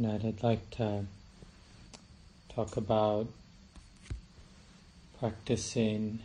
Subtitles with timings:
[0.00, 1.06] Tonight I'd like to
[2.54, 3.26] talk about
[5.18, 6.20] practicing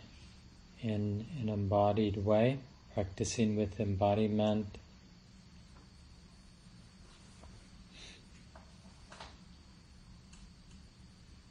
[0.83, 2.59] in an embodied way,
[2.93, 4.67] practicing with embodiment.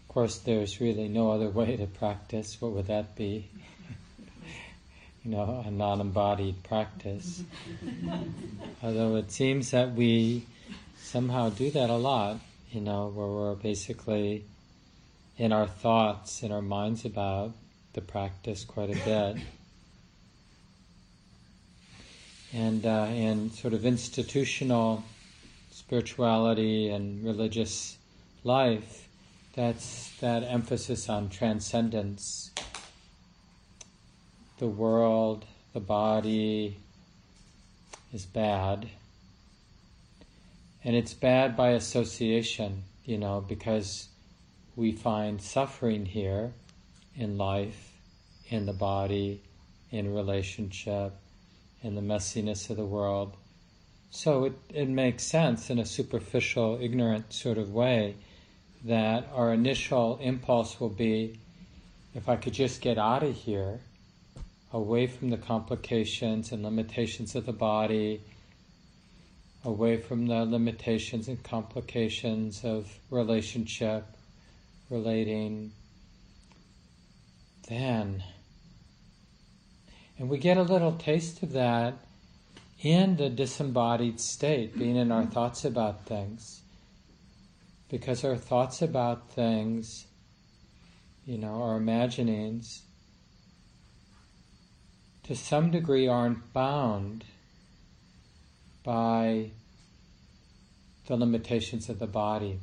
[0.03, 2.57] Of course, there's really no other way to practice.
[2.61, 3.49] What would that be?
[5.25, 7.43] you know, a non embodied practice.
[8.85, 10.47] Although it seems that we
[11.13, 12.41] somehow do that a lot,
[12.71, 14.43] you know, where we're basically
[15.37, 17.53] in our thoughts, in our minds about
[17.93, 19.43] the practice quite a bit.
[22.55, 25.05] And uh, in sort of institutional
[25.71, 27.99] spirituality and religious
[28.43, 29.07] life,
[29.55, 32.53] that's that emphasis on transcendence.
[34.59, 36.79] The world, the body
[38.15, 38.89] is bad
[40.85, 44.09] and it's bad by association, you know, because
[44.77, 46.53] we find suffering here
[47.17, 47.93] in life,
[48.49, 49.43] in the body,
[49.91, 51.13] in relationship,
[51.83, 53.37] in the messiness of the world.
[54.11, 58.17] So it, it makes sense in a superficial, ignorant sort of way
[58.85, 61.39] that our initial impulse will be
[62.15, 63.81] if I could just get out of here,
[64.73, 68.21] away from the complications and limitations of the body,
[69.65, 74.05] away from the limitations and complications of relationship,
[74.91, 75.73] relating,
[77.69, 78.23] then.
[80.19, 81.95] And we get a little taste of that
[82.83, 86.63] in the disembodied state, being in our thoughts about things.
[87.89, 90.07] Because our thoughts about things,
[91.25, 92.83] you know, our imaginings,
[95.25, 97.25] to some degree aren't bound
[98.83, 99.51] by
[101.07, 102.59] the limitations of the body.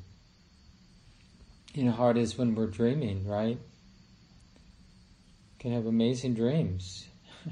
[1.73, 3.57] You know how it is when we're dreaming, right?
[5.59, 7.05] can have amazing dreams.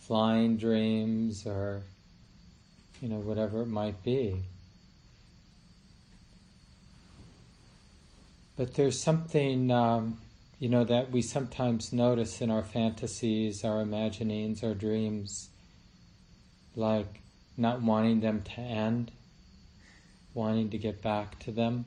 [0.00, 1.82] Flying dreams or
[3.00, 4.42] you know, whatever it might be.
[8.56, 10.18] But there's something, um,
[10.58, 15.48] you know, that we sometimes notice in our fantasies, our imaginings, our dreams
[16.78, 17.20] like
[17.56, 19.10] not wanting them to end,
[20.32, 21.84] wanting to get back to them,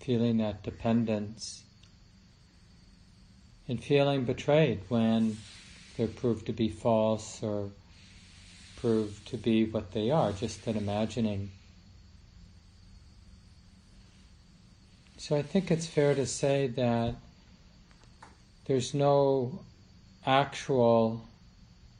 [0.00, 1.62] feeling that dependence,
[3.66, 5.36] and feeling betrayed when
[5.96, 7.70] they're proved to be false or
[8.76, 11.50] proved to be what they are, just an imagining.
[15.16, 17.14] So I think it's fair to say that
[18.66, 19.60] there's no
[20.26, 21.28] actual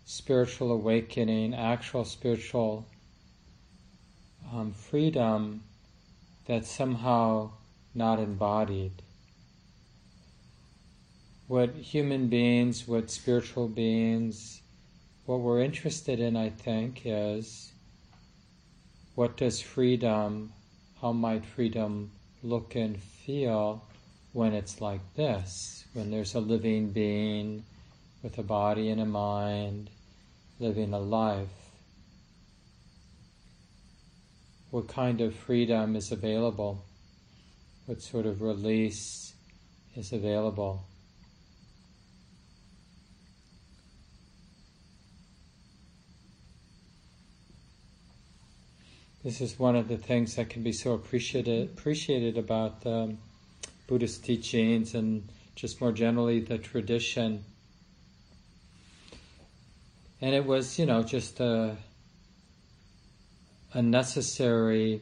[0.05, 2.87] spiritual awakening, actual spiritual
[4.53, 5.63] um, freedom
[6.47, 7.51] that's somehow
[7.95, 8.93] not embodied.
[11.47, 14.61] What human beings, what spiritual beings,
[15.27, 17.73] what we're interested in, I think, is
[19.15, 20.53] what does freedom,
[21.01, 22.11] how might freedom
[22.43, 23.85] look and feel
[24.33, 27.65] when it's like this, when there's a living being
[28.23, 29.91] with a body and a mind,
[30.61, 31.49] living a life.
[34.71, 36.85] What kind of freedom is available?
[37.87, 39.35] What sort of release
[39.97, 40.85] is available?
[49.25, 53.19] This is one of the things that can be so appreciated appreciated about um,
[53.87, 57.45] Buddhist teachings and just more generally the tradition
[60.23, 61.77] and it was, you know, just a,
[63.75, 65.01] a necessary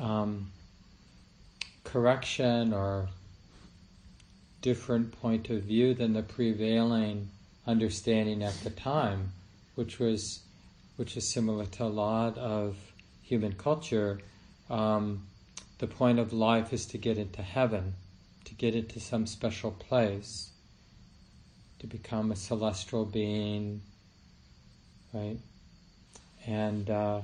[0.00, 0.50] um,
[1.84, 3.10] correction or
[4.62, 7.28] different point of view than the prevailing
[7.66, 9.32] understanding at the time,
[9.74, 10.40] which was
[10.96, 12.76] which is similar to a lot of
[13.22, 14.18] human culture.
[14.70, 15.26] Um,
[15.78, 17.94] the point of life is to get into heaven,
[18.46, 20.50] to get into some special place,
[21.78, 23.80] to become a celestial being,
[25.12, 25.38] right?
[26.46, 27.20] And uh,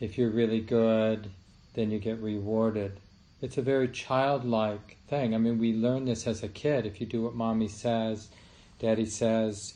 [0.00, 1.30] if you're really good,
[1.74, 2.98] then you get rewarded.
[3.42, 5.34] It's a very childlike thing.
[5.34, 6.86] I mean, we learn this as a kid.
[6.86, 8.28] If you do what mommy says,
[8.80, 9.74] daddy says,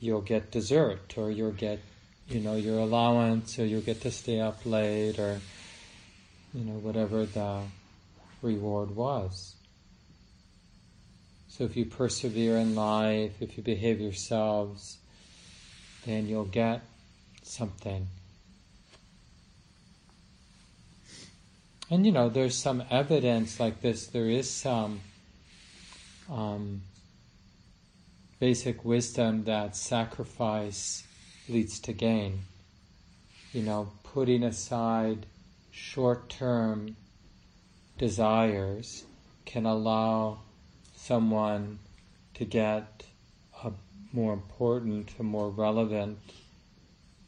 [0.00, 1.80] you'll get dessert, or you'll get,
[2.28, 5.40] you know, your allowance, or you'll get to stay up late, or,
[6.52, 7.62] you know, whatever the
[8.42, 9.54] reward was.
[11.48, 14.98] So if you persevere in life, if you behave yourselves,
[16.06, 16.82] then you'll get
[17.42, 18.08] something.
[21.90, 24.06] And you know, there's some evidence like this.
[24.06, 25.00] There is some
[26.30, 26.82] um,
[28.40, 31.04] basic wisdom that sacrifice
[31.48, 32.40] leads to gain.
[33.52, 35.26] You know, putting aside
[35.70, 36.96] short term
[37.98, 39.04] desires
[39.44, 40.38] can allow
[40.96, 41.78] someone
[42.34, 43.04] to get
[44.12, 46.18] more important, a more relevant,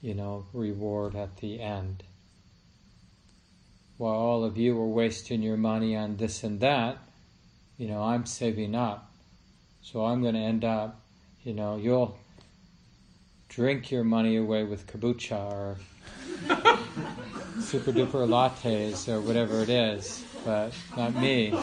[0.03, 2.03] you know, reward at the end.
[3.97, 6.99] While all of you are wasting your money on this and that,
[7.79, 9.11] you know, I'm saving up.
[9.83, 11.01] So I'm going to end up,
[11.45, 12.19] you know, you'll
[13.49, 15.77] drink your money away with kombucha or
[17.61, 21.55] super duper lattes or whatever it is, but not me.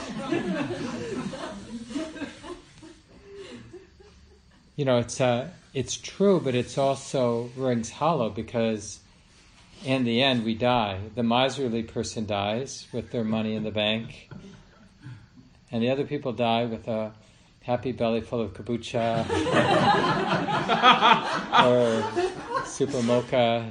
[4.81, 8.99] You know, it's uh, it's true, but it's also rings hollow because
[9.85, 10.97] in the end we die.
[11.13, 14.31] The miserly person dies with their money in the bank,
[15.71, 17.11] and the other people die with a
[17.61, 19.23] happy belly full of kombucha
[22.63, 23.69] or super mocha,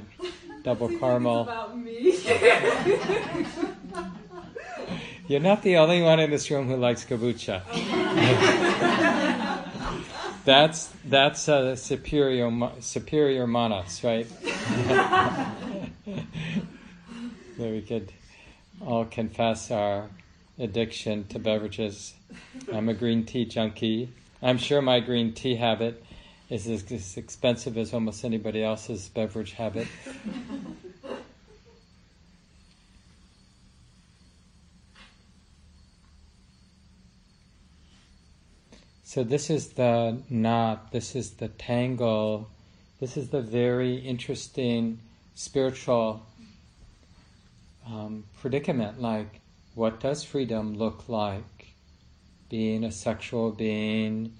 [0.63, 1.41] double caramel.
[1.41, 2.15] About me.
[5.27, 7.63] You're not the only one in this room who likes kombucha.
[10.45, 14.27] that's that's a superior superior manas, right?
[17.57, 18.11] so we could
[18.85, 20.09] all confess our
[20.57, 22.13] addiction to beverages.
[22.71, 24.11] I'm a green tea junkie.
[24.41, 26.03] I'm sure my green tea habit
[26.49, 29.87] is as expensive as almost anybody else's beverage habit.
[39.11, 42.49] So this is the knot, this is the tangle,
[43.01, 44.99] this is the very interesting
[45.35, 46.25] spiritual
[47.85, 49.01] um, predicament.
[49.01, 49.41] Like,
[49.75, 51.73] what does freedom look like?
[52.47, 54.37] Being a sexual being,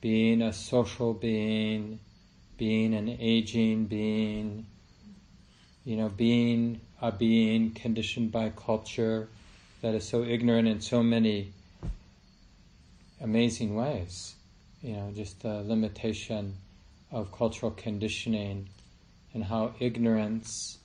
[0.00, 2.00] being a social being,
[2.56, 4.64] being an aging being,
[5.84, 9.28] you know, being a being conditioned by culture
[9.82, 11.52] that is so ignorant in so many
[13.20, 14.34] amazing ways.
[14.82, 16.54] You know, just the limitation
[17.10, 18.68] of cultural conditioning
[19.32, 20.78] and how ignorance,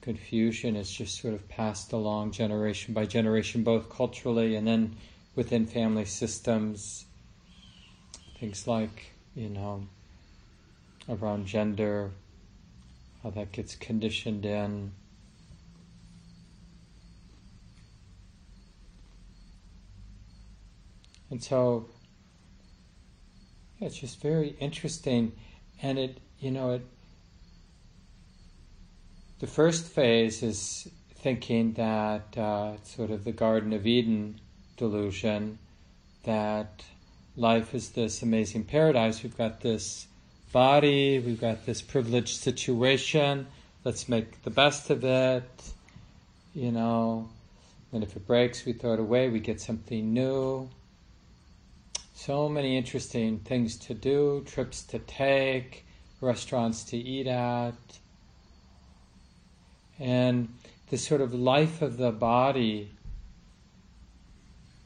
[0.00, 4.96] confusion is just sort of passed along generation by generation, both culturally and then
[5.34, 7.06] within family systems.
[8.38, 9.86] Things like, you know,
[11.08, 12.10] around gender,
[13.22, 14.92] how that gets conditioned in.
[21.32, 21.86] And so
[23.78, 25.32] yeah, it's just very interesting
[25.82, 26.82] and it you know it
[29.38, 34.42] the first phase is thinking that uh, sort of the Garden of Eden
[34.76, 35.58] delusion
[36.24, 36.84] that
[37.34, 39.22] life is this amazing paradise.
[39.22, 40.06] We've got this
[40.52, 43.46] body, we've got this privileged situation,
[43.84, 45.72] let's make the best of it,
[46.54, 47.30] you know,
[47.90, 50.68] and if it breaks, we throw it away, we get something new.
[52.24, 55.84] So many interesting things to do, trips to take,
[56.20, 57.74] restaurants to eat at.
[59.98, 60.54] And
[60.88, 62.92] the sort of life of the body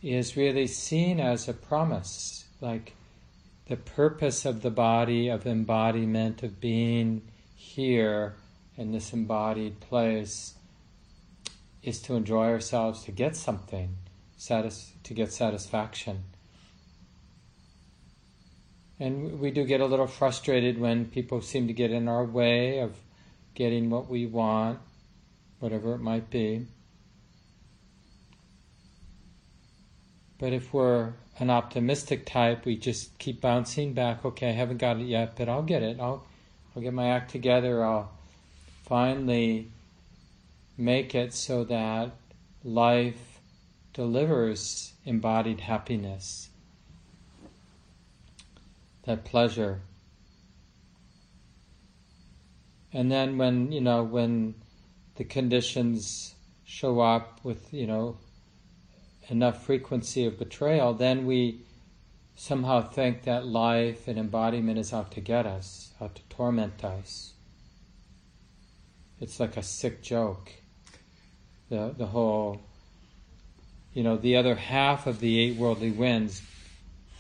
[0.03, 2.95] is really seen as a promise, like
[3.67, 7.21] the purpose of the body, of embodiment, of being
[7.55, 8.35] here
[8.79, 10.55] in this embodied place,
[11.83, 13.95] is to enjoy ourselves, to get something,
[14.39, 16.25] satis- to get satisfaction.
[18.99, 22.79] And we do get a little frustrated when people seem to get in our way
[22.79, 22.97] of
[23.55, 24.79] getting what we want,
[25.59, 26.67] whatever it might be.
[30.39, 34.25] But if we're an optimistic type, we just keep bouncing back.
[34.25, 35.99] Okay, I haven't got it yet, but I'll get it.
[36.01, 36.27] I'll,
[36.75, 37.85] I'll get my act together.
[37.85, 38.13] I'll
[38.85, 39.69] finally
[40.79, 42.13] make it so that
[42.65, 43.41] life
[43.93, 46.51] delivers embodied happiness
[49.07, 49.81] that pleasure.
[52.93, 54.55] And then when, you know, when
[55.17, 56.35] the conditions
[56.65, 58.19] show up with, you know,
[59.29, 61.63] enough frequency of betrayal, then we
[62.35, 67.33] somehow think that life and embodiment is out to get us, out to torment us.
[69.21, 70.53] It's like a sick joke.
[71.71, 72.61] The, the whole,
[73.95, 76.43] you know, the other half of the eight worldly winds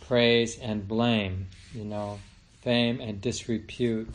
[0.06, 2.18] praise and blame, you know,
[2.62, 4.08] fame and disrepute,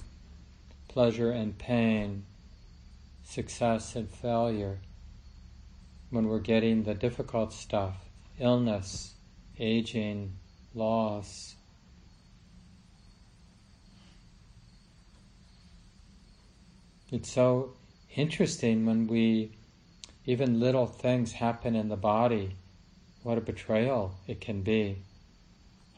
[0.87, 2.23] pleasure and pain,
[3.23, 4.79] success and failure.
[6.11, 7.95] when we're getting the difficult stuff
[8.39, 9.13] illness,
[9.59, 10.33] aging,
[10.73, 11.55] loss.
[17.11, 17.73] It's so
[18.15, 19.51] interesting when we,
[20.25, 22.55] even little things happen in the body,
[23.23, 24.97] what a betrayal it can be.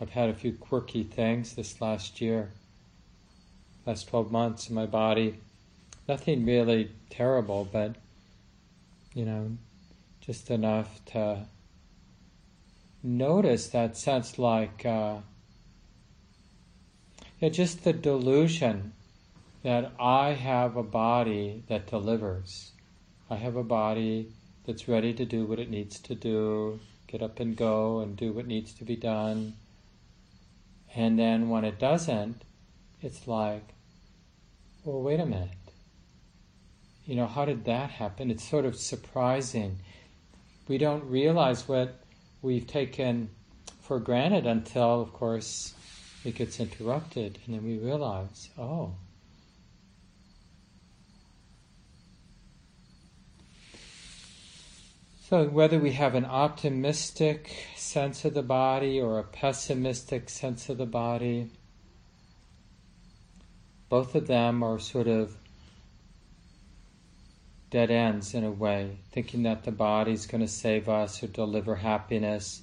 [0.03, 2.51] I've had a few quirky things this last year,
[3.85, 5.39] last 12 months in my body.
[6.09, 7.95] Nothing really terrible, but,
[9.13, 9.57] you know,
[10.19, 11.45] just enough to
[13.01, 15.19] notice that sense like, uh,
[17.39, 18.91] yeah, just the delusion
[19.63, 22.73] that I have a body that delivers.
[23.29, 24.33] I have a body
[24.65, 28.33] that's ready to do what it needs to do, get up and go and do
[28.33, 29.53] what needs to be done.
[30.95, 32.41] And then when it doesn't,
[33.01, 33.63] it's like,
[34.83, 35.49] well, wait a minute.
[37.05, 38.31] You know, how did that happen?
[38.31, 39.79] It's sort of surprising.
[40.67, 41.99] We don't realize what
[42.41, 43.29] we've taken
[43.81, 45.73] for granted until, of course,
[46.23, 48.93] it gets interrupted, and then we realize, oh.
[55.33, 60.77] So, whether we have an optimistic sense of the body or a pessimistic sense of
[60.77, 61.49] the body,
[63.89, 65.35] both of them are sort of
[67.71, 71.77] dead ends in a way, thinking that the body's going to save us or deliver
[71.77, 72.61] happiness,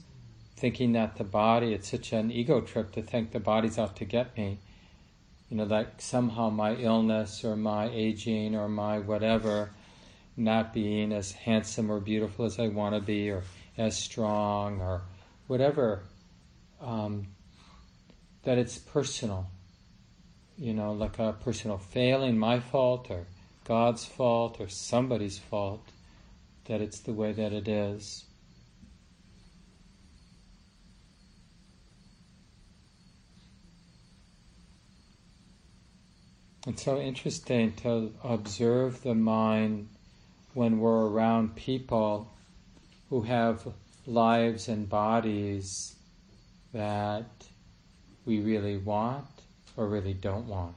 [0.55, 4.05] thinking that the body, it's such an ego trip to think the body's out to
[4.05, 4.59] get me.
[5.49, 9.71] You know, that somehow my illness or my aging or my whatever,
[10.41, 13.45] not being as handsome or beautiful as I want to be or
[13.77, 15.03] as strong or
[15.47, 16.03] whatever,
[16.81, 17.29] um,
[18.43, 19.47] that it's personal.
[20.57, 23.25] You know, like a personal failing, my fault or
[23.65, 25.83] God's fault or somebody's fault
[26.67, 28.25] that it's the way that it is.
[36.67, 39.89] It's so interesting to observe the mind
[40.55, 42.29] when we're around people
[43.09, 43.67] who have
[44.07, 45.95] lives and bodies
[46.73, 47.25] that
[48.25, 49.27] we really want
[49.77, 50.75] or really don't want.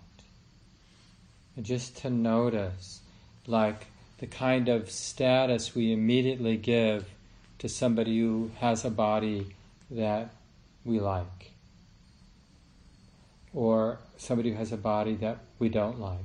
[1.56, 3.02] And just to notice,
[3.48, 3.88] like
[4.20, 7.06] the kind of status we immediately give
[7.60, 9.56] to somebody who has a body
[9.92, 10.30] that
[10.84, 11.52] we like,
[13.54, 16.20] or somebody who has a body that we don't like.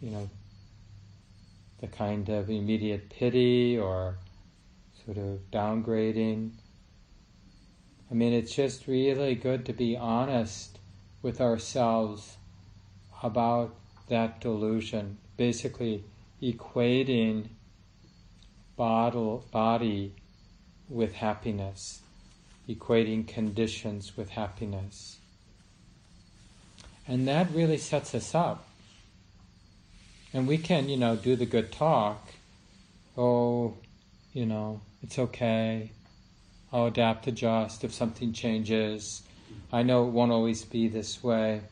[0.00, 0.30] You know,
[1.80, 4.16] the kind of immediate pity or
[5.04, 6.52] sort of downgrading.
[8.10, 10.78] I mean, it's just really good to be honest
[11.22, 12.36] with ourselves
[13.22, 13.74] about
[14.08, 16.04] that delusion, basically
[16.42, 17.48] equating
[18.76, 20.12] body
[20.88, 22.00] with happiness,
[22.68, 25.18] equating conditions with happiness.
[27.06, 28.67] And that really sets us up.
[30.32, 32.28] And we can, you know, do the good talk.
[33.16, 33.74] Oh,
[34.32, 35.90] you know, it's okay.
[36.72, 39.22] I'll adapt, adjust if something changes.
[39.72, 41.62] I know it won't always be this way.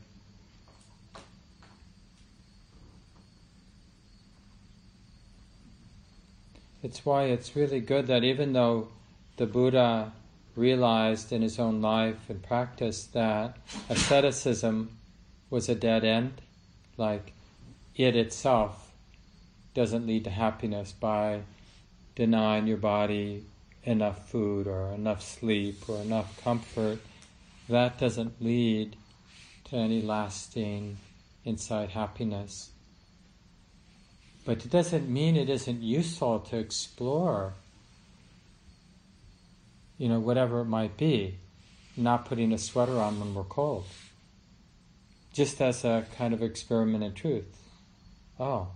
[6.83, 8.89] It's why it's really good that even though
[9.37, 10.13] the Buddha
[10.55, 13.59] realized in his own life and practice that
[13.91, 14.97] asceticism
[15.51, 16.41] was a dead end,
[16.97, 17.33] like
[17.97, 18.93] it itself
[19.75, 21.41] doesn't lead to happiness by
[22.15, 23.45] denying your body
[23.85, 26.99] enough food or enough sleep or enough comfort,
[27.69, 28.97] that doesn't lead
[29.65, 30.99] to any lasting
[31.45, 32.71] inside happiness.
[34.45, 37.55] But it doesn't mean it isn't useful to explore,
[39.99, 41.39] you know, whatever it might be,
[41.97, 43.87] not putting a sweater on when we're cold.
[45.33, 47.66] Just as a kind of experiment in truth.
[48.39, 48.69] Oh,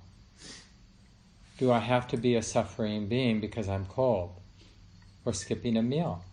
[1.59, 4.33] do I have to be a suffering being because I'm cold?
[5.27, 6.25] Or skipping a meal?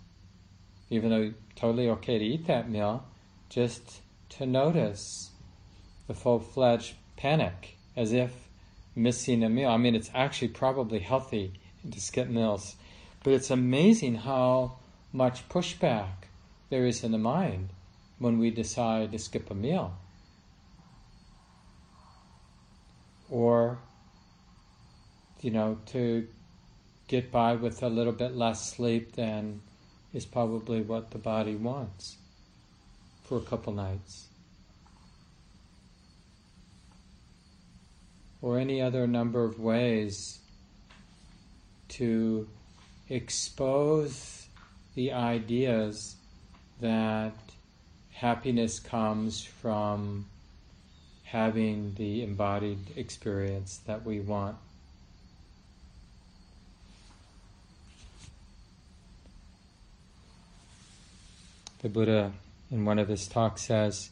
[0.90, 3.04] Even though totally okay to eat that meal,
[3.50, 5.32] just to notice
[6.08, 8.48] the full fledged panic as if
[8.96, 9.70] missing a meal.
[9.70, 11.54] I mean, it's actually probably healthy
[11.90, 12.76] to skip meals,
[13.24, 14.78] but it's amazing how
[15.12, 16.30] much pushback
[16.70, 17.70] there is in the mind
[18.20, 19.98] when we decide to skip a meal.
[23.30, 23.80] Or,
[25.42, 26.28] you know, to
[27.08, 29.62] get by with a little bit less sleep than
[30.14, 32.18] is probably what the body wants
[33.24, 34.28] for a couple nights.
[38.42, 40.40] or any other number of ways
[41.90, 42.48] to
[43.10, 44.48] expose
[44.96, 46.16] the ideas
[46.82, 47.34] that
[48.12, 50.26] happiness comes from
[51.32, 54.56] having the embodied experience that we want.
[61.82, 62.32] The Buddha,
[62.72, 64.10] in one of his talks, says,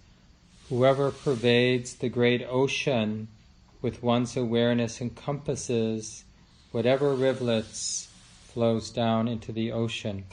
[0.67, 3.29] Whoever pervades the great ocean
[3.81, 6.25] with one's awareness encompasses
[6.71, 8.09] whatever rivulets
[8.43, 10.25] flows down into the ocean.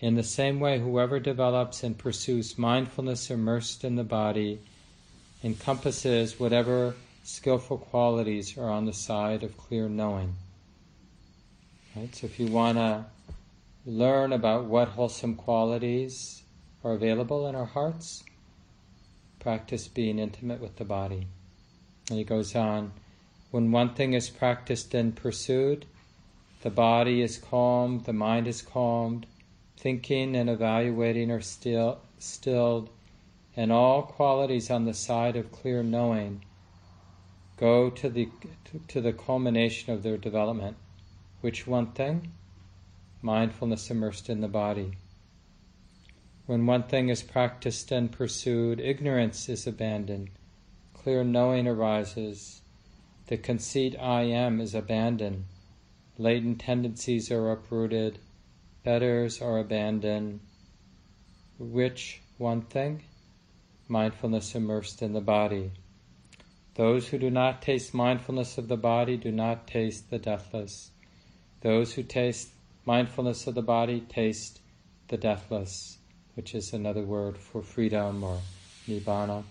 [0.00, 4.60] In the same way, whoever develops and pursues mindfulness immersed in the body
[5.42, 6.94] encompasses whatever
[7.24, 10.34] skillful qualities are on the side of clear knowing.
[11.96, 12.14] Right?
[12.14, 13.06] So if you want to
[13.86, 16.42] learn about what wholesome qualities
[16.84, 18.22] are available in our hearts,
[19.38, 21.26] practice being intimate with the body.
[22.08, 22.92] And he goes on,
[23.50, 25.86] when one thing is practiced and pursued,
[26.62, 29.26] the body is calmed, the mind is calmed,
[29.76, 32.90] thinking and evaluating are still, stilled,
[33.56, 36.44] and all qualities on the side of clear knowing
[37.56, 38.28] go to the,
[38.88, 40.76] to the culmination of their development.
[41.42, 42.32] Which one thing?
[43.20, 44.92] Mindfulness immersed in the body.
[46.46, 50.30] When one thing is practiced and pursued, ignorance is abandoned,
[50.94, 52.62] clear knowing arises,
[53.26, 55.44] the conceit I am is abandoned,
[56.18, 58.18] latent tendencies are uprooted,
[58.82, 60.40] fetters are abandoned.
[61.58, 63.04] Which one thing?
[63.90, 65.72] Mindfulness immersed in the body.
[66.76, 70.92] Those who do not taste mindfulness of the body do not taste the deathless.
[71.62, 72.50] Those who taste
[72.86, 74.60] mindfulness of the body taste
[75.08, 75.98] the deathless,
[76.36, 78.38] which is another word for freedom or
[78.88, 79.42] nibbana.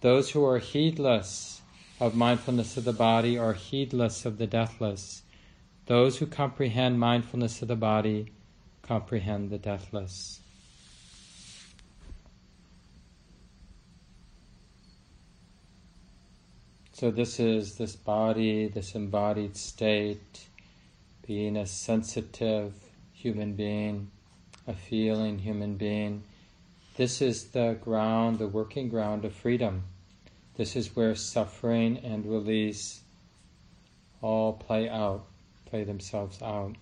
[0.00, 1.62] Those who are heedless
[2.00, 5.22] of mindfulness of the body are heedless of the deathless.
[5.86, 8.32] Those who comprehend mindfulness of the body
[8.82, 10.39] comprehend the deathless.
[17.00, 20.48] So, this is this body, this embodied state,
[21.26, 22.74] being a sensitive
[23.14, 24.10] human being,
[24.66, 26.24] a feeling human being.
[26.98, 29.84] This is the ground, the working ground of freedom.
[30.58, 33.00] This is where suffering and release
[34.20, 35.24] all play out
[35.70, 36.74] play themselves out.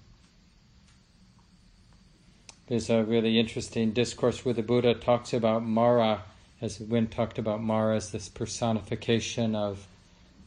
[2.66, 6.24] There's a really interesting discourse where the Buddha talks about Mara,
[6.60, 9.86] as Win talked about Mara as this personification of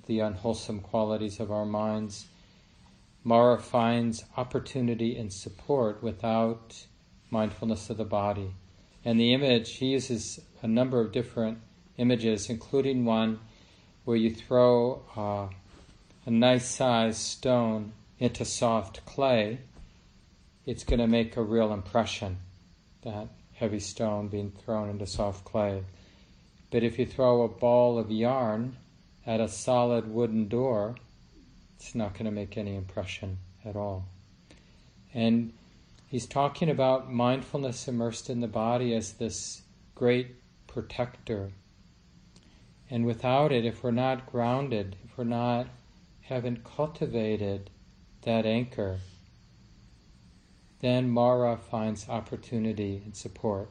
[0.05, 2.27] the unwholesome qualities of our minds.
[3.23, 6.85] Mara finds opportunity and support without
[7.29, 8.53] mindfulness of the body.
[9.05, 11.59] And the image, he uses a number of different
[11.97, 13.39] images, including one
[14.05, 15.47] where you throw uh,
[16.25, 19.59] a nice sized stone into soft clay,
[20.65, 22.37] it's going to make a real impression,
[23.03, 25.83] that heavy stone being thrown into soft clay.
[26.69, 28.77] But if you throw a ball of yarn
[29.25, 30.95] at a solid wooden door,
[31.77, 34.05] it's not going to make any impression at all.
[35.13, 35.53] And
[36.07, 39.61] he's talking about mindfulness immersed in the body as this
[39.95, 40.35] great
[40.67, 41.51] protector.
[42.89, 45.67] And without it, if we're not grounded, if we're not,
[46.21, 47.69] haven't cultivated
[48.21, 48.99] that anchor,
[50.81, 53.69] then Mara finds opportunity and support.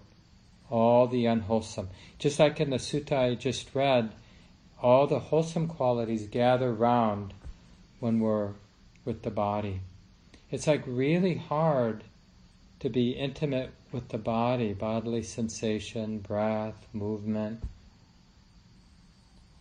[0.68, 1.88] All the unwholesome.
[2.18, 4.12] Just like in the sutta I just read,
[4.82, 7.34] all the wholesome qualities gather round
[7.98, 8.52] when we're
[9.04, 9.80] with the body.
[10.50, 12.04] It's like really hard
[12.80, 17.62] to be intimate with the body, bodily sensation, breath, movement,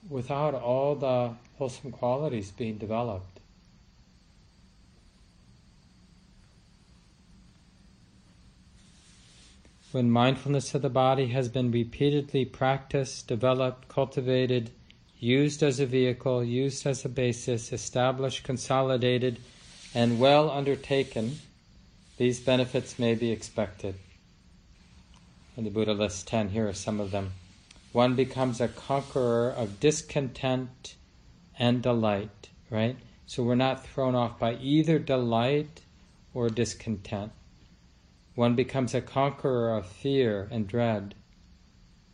[0.09, 3.39] without all the wholesome qualities being developed.
[9.91, 14.69] when mindfulness of the body has been repeatedly practiced, developed, cultivated,
[15.19, 19.39] used as a vehicle, used as a basis, established, consolidated,
[19.93, 21.39] and well undertaken,
[22.17, 23.95] these benefits may be expected.
[25.57, 27.31] And the Buddha lists 10, here are some of them.
[27.91, 30.95] One becomes a conqueror of discontent
[31.57, 32.95] and delight, right?
[33.25, 35.81] So we're not thrown off by either delight
[36.33, 37.31] or discontent.
[38.35, 41.15] One becomes a conqueror of fear and dread.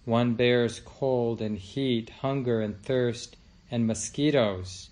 [0.05, 3.35] One bears cold and heat, hunger and thirst,
[3.71, 4.89] and mosquitoes,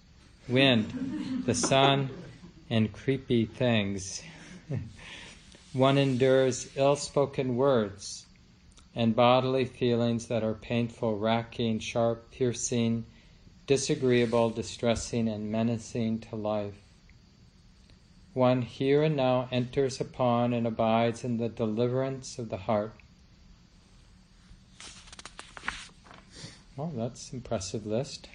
[0.47, 2.10] wind, the sun,
[2.69, 4.23] and creepy things.
[5.73, 8.26] One endures ill spoken words
[8.95, 13.06] and bodily feelings that are painful, racking, sharp, piercing,
[13.65, 16.76] disagreeable, distressing, and menacing to life.
[18.34, 22.95] one here and now enters upon and abides in the deliverance of the heart.
[26.76, 28.28] Well, that's impressive list.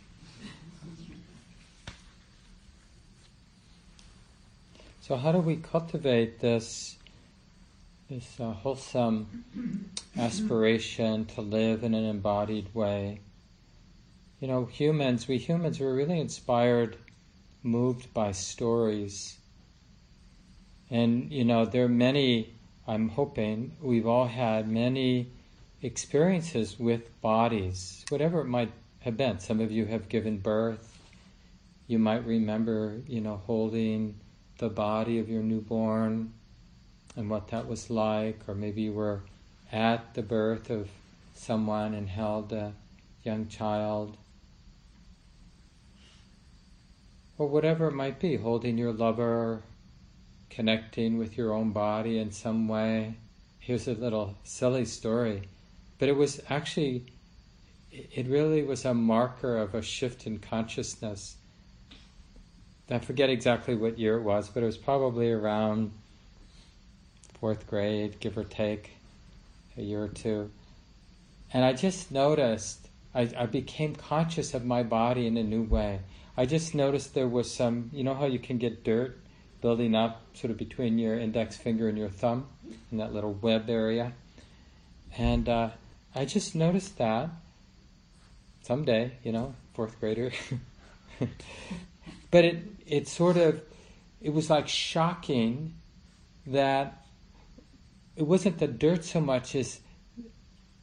[5.00, 6.96] So, how do we cultivate this
[8.08, 13.20] this uh, wholesome aspiration to live in an embodied way?
[14.38, 16.96] You know, humans, we humans, we're really inspired,
[17.64, 19.36] moved by stories.
[20.90, 22.54] And, you know, there are many,
[22.86, 25.32] I'm hoping, we've all had many
[25.82, 29.38] experiences with bodies, whatever it might have been.
[29.38, 30.98] Some of you have given birth.
[31.86, 34.18] You might remember, you know, holding
[34.58, 36.32] the body of your newborn
[37.16, 39.22] and what that was like, or maybe you were
[39.72, 40.88] at the birth of
[41.34, 42.72] someone and held a
[43.22, 44.16] young child.
[47.38, 49.62] Or whatever it might be, holding your lover,
[50.50, 53.14] connecting with your own body in some way.
[53.60, 55.42] Here's a little silly story.
[55.98, 57.06] But it was actually,
[57.90, 61.36] it really was a marker of a shift in consciousness.
[62.90, 65.92] I forget exactly what year it was, but it was probably around
[67.40, 68.92] fourth grade, give or take,
[69.76, 70.50] a year or two.
[71.52, 76.00] And I just noticed, I, I became conscious of my body in a new way.
[76.36, 79.18] I just noticed there was some, you know how you can get dirt
[79.60, 82.46] building up sort of between your index finger and your thumb
[82.92, 84.12] in that little web area?
[85.16, 85.70] And uh,
[86.18, 87.30] I just noticed that
[88.62, 90.32] someday, you know, fourth grader.
[92.32, 93.62] but it it sort of
[94.20, 95.74] it was like shocking
[96.44, 97.04] that
[98.16, 99.78] it wasn't the dirt so much as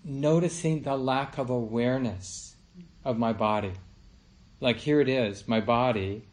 [0.06, 2.56] noticing the lack of awareness
[3.04, 3.74] of my body.
[4.62, 6.24] Like here it is, my body,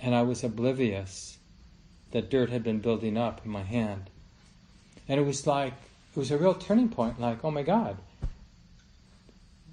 [0.00, 1.36] and I was oblivious
[2.12, 4.08] that dirt had been building up in my hand.
[5.06, 7.98] And it was like it was a real turning point, like, oh my God,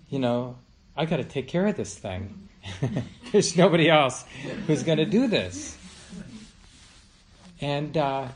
[0.10, 0.58] you know,
[0.95, 2.50] I got to take care of this thing.
[3.32, 4.26] There's nobody else
[4.67, 5.78] who's going to do this.
[7.62, 8.28] And uh,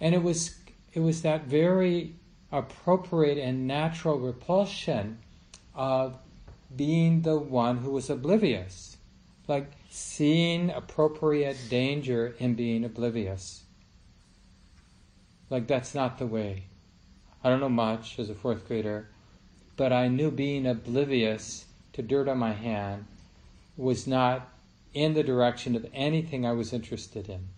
[0.00, 0.56] and it was
[0.92, 2.14] it was that very
[2.52, 5.18] appropriate and natural repulsion
[5.74, 6.16] of
[6.74, 8.96] being the one who was oblivious,
[9.46, 13.62] like seeing appropriate danger in being oblivious.
[15.48, 16.64] Like that's not the way.
[17.42, 19.08] I don't know much as a fourth grader,
[19.80, 21.64] but I knew being oblivious
[21.94, 23.06] to dirt on my hand
[23.78, 24.46] was not
[24.92, 27.48] in the direction of anything I was interested in.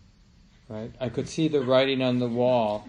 [0.68, 0.92] Right?
[1.00, 2.88] I could see the writing on the wall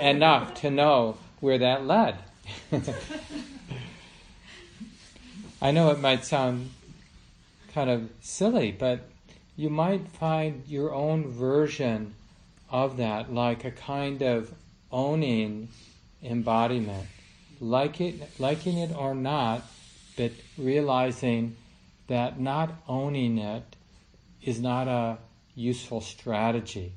[0.00, 2.16] enough to know where that led.
[5.62, 6.70] I know it might sound
[7.72, 9.08] kind of silly, but
[9.56, 12.16] you might find your own version
[12.70, 14.52] of that, like a kind of
[14.90, 15.68] owning
[16.24, 17.06] embodiment
[17.60, 19.62] like it, liking it or not,
[20.16, 21.56] but realizing
[22.08, 23.76] that not owning it
[24.42, 25.18] is not a
[25.54, 26.92] useful strategy.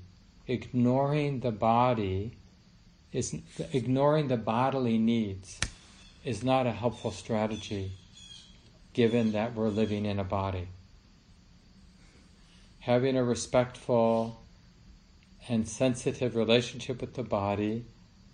[0.48, 2.38] Ignoring the body
[3.12, 3.36] is
[3.74, 5.60] ignoring the bodily needs
[6.24, 7.92] is not a helpful strategy
[8.94, 10.68] given that we're living in a body.
[12.80, 14.42] Having a respectful
[15.48, 17.86] and sensitive relationship with the body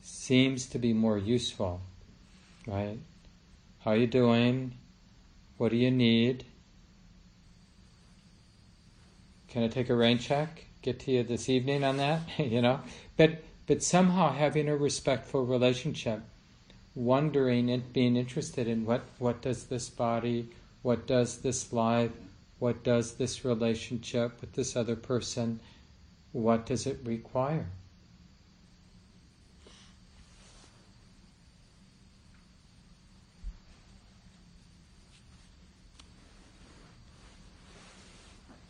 [0.01, 1.81] seems to be more useful
[2.67, 2.99] right?
[3.79, 4.73] How you doing?
[5.57, 6.45] What do you need?
[9.47, 10.65] Can I take a rain check?
[10.83, 12.81] Get to you this evening on that, you know?
[13.15, 16.21] But but somehow having a respectful relationship,
[16.95, 20.49] wondering and being interested in what, what does this body,
[20.83, 22.11] what does this life,
[22.59, 25.59] what does this relationship with this other person,
[26.31, 27.67] what does it require?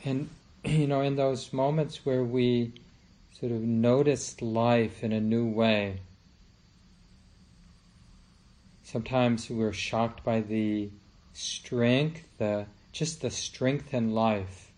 [0.08, 0.30] And,
[0.64, 2.72] you know, in those moments where we
[3.38, 6.00] sort of noticed life in a new way,
[8.86, 10.90] sometimes we're shocked by the
[11.34, 14.72] strength, the just the strength in life.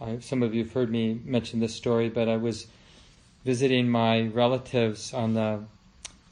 [0.00, 2.66] I, some of you have heard me mention this story, but I was
[3.44, 5.64] visiting my relatives on the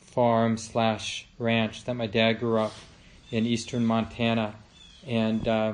[0.01, 2.73] farm slash ranch that my dad grew up
[3.31, 4.55] in eastern Montana,
[5.07, 5.73] and uh,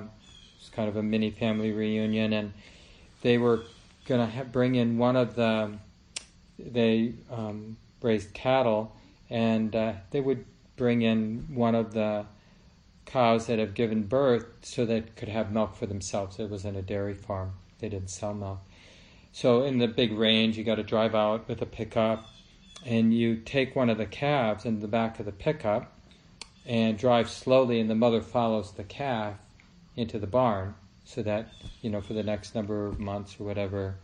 [0.73, 2.53] kind of a mini family reunion, and
[3.23, 3.65] they were
[4.07, 5.73] going to bring in one of the.
[6.59, 8.95] They um, raised cattle,
[9.31, 10.45] and uh, they would
[10.77, 12.27] bring in one of the
[13.07, 16.39] cows that have given birth so they could have milk for themselves.
[16.39, 17.53] It was in a dairy farm.
[17.79, 18.61] They didn't sell milk.
[19.33, 22.27] So in the big range, you got to drive out with a pickup,
[22.85, 25.93] and you take one of the calves in the back of the pickup
[26.67, 29.35] and drive slowly, and the mother follows the calf
[29.97, 30.75] into the barn
[31.05, 31.49] so that,
[31.83, 33.97] you know, for the next number of months or whatever,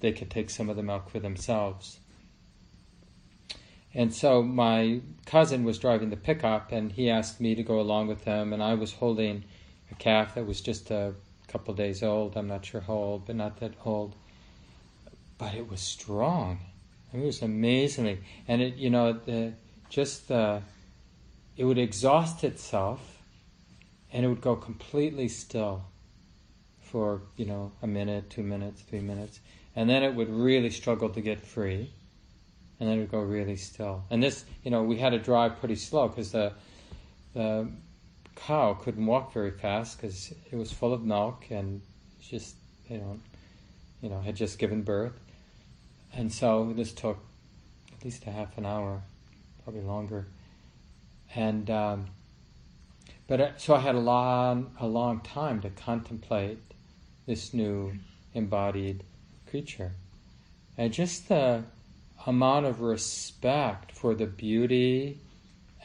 [0.00, 2.00] they could take some of the milk for themselves.
[3.92, 8.06] And so my cousin was driving the pickup, and he asked me to go along
[8.06, 9.44] with him, and I was holding
[9.90, 11.14] a calf that was just a
[11.48, 12.36] couple days old.
[12.36, 14.14] I'm not sure how old, but not that old.
[15.38, 16.60] But it was strong.
[17.12, 19.54] It was amazingly, and it, you know, the,
[19.88, 20.62] just the,
[21.56, 23.19] it would exhaust itself,
[24.12, 25.84] and it would go completely still
[26.82, 29.40] for you know a minute, two minutes, three minutes,
[29.76, 31.90] and then it would really struggle to get free
[32.80, 34.04] and then it would go really still.
[34.10, 36.52] And this, you know, we had to drive pretty slow because the
[37.34, 37.70] the
[38.34, 41.82] cow couldn't walk very fast because it was full of milk and
[42.20, 42.56] just
[42.88, 43.20] you know,
[44.00, 45.12] you know, had just given birth,
[46.14, 47.18] and so this took
[47.96, 49.02] at least a half an hour,
[49.62, 50.26] probably longer,
[51.34, 51.70] and.
[51.70, 52.06] Um,
[53.30, 56.58] but uh, so I had a long, a long time to contemplate
[57.26, 57.92] this new
[58.34, 59.04] embodied
[59.48, 59.92] creature,
[60.76, 61.62] and just the
[62.26, 65.20] amount of respect for the beauty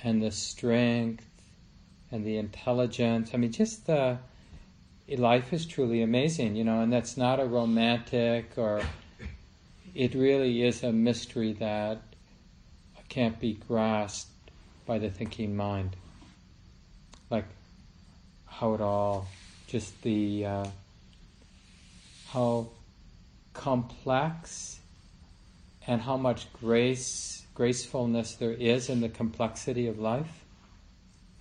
[0.04, 1.24] and the strength
[2.12, 3.30] and the intelligence.
[3.32, 4.18] I mean, just the
[5.08, 8.82] life is truly amazing, you know, and that's not a romantic or
[9.94, 12.02] it really is a mystery that
[13.08, 14.32] can't be grasped
[14.88, 15.96] by the thinking mind.
[17.30, 17.46] Like
[18.46, 19.28] how it all,
[19.68, 20.68] just the uh,
[22.30, 22.68] how
[23.54, 24.80] complex
[25.88, 30.44] and how much grace, gracefulness there is in the complexity of life,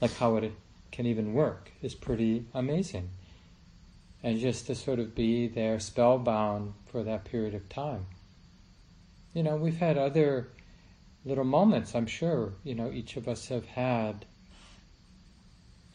[0.01, 0.53] like how it
[0.93, 3.11] can even work, is pretty amazing.
[4.23, 8.07] And just to sort of be there spellbound for that period of time.
[9.35, 10.49] You know, we've had other
[11.25, 14.25] little moments, I'm sure, you know, each of us have had.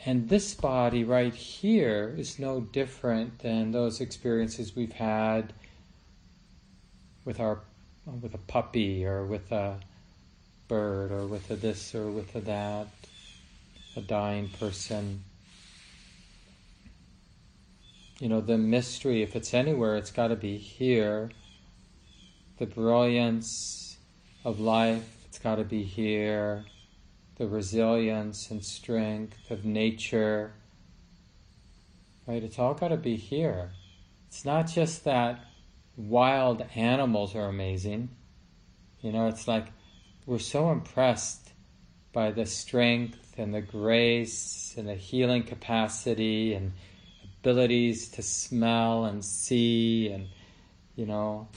[0.06, 5.54] And this body right here is no different than those experiences we've had
[7.26, 7.60] with our
[8.22, 9.80] with a puppy or with a
[10.68, 12.88] bird or with a this or with a that,
[13.96, 15.24] a dying person.
[18.20, 21.30] You know, the mystery, if it's anywhere, it's got to be here.
[22.58, 23.98] The brilliance
[24.44, 26.66] of life, it's got to be here.
[27.39, 30.54] The resilience and strength of nature,
[32.28, 32.43] right?
[32.43, 33.71] It's all got to be here.
[34.28, 35.39] It's not just that
[35.95, 38.10] wild animals are amazing.
[39.02, 39.67] You know, it's like
[40.25, 41.54] we're so impressed
[42.12, 46.73] by the strength and the grace and the healing capacity and
[47.39, 50.28] abilities to smell and see and,
[50.97, 51.47] you know,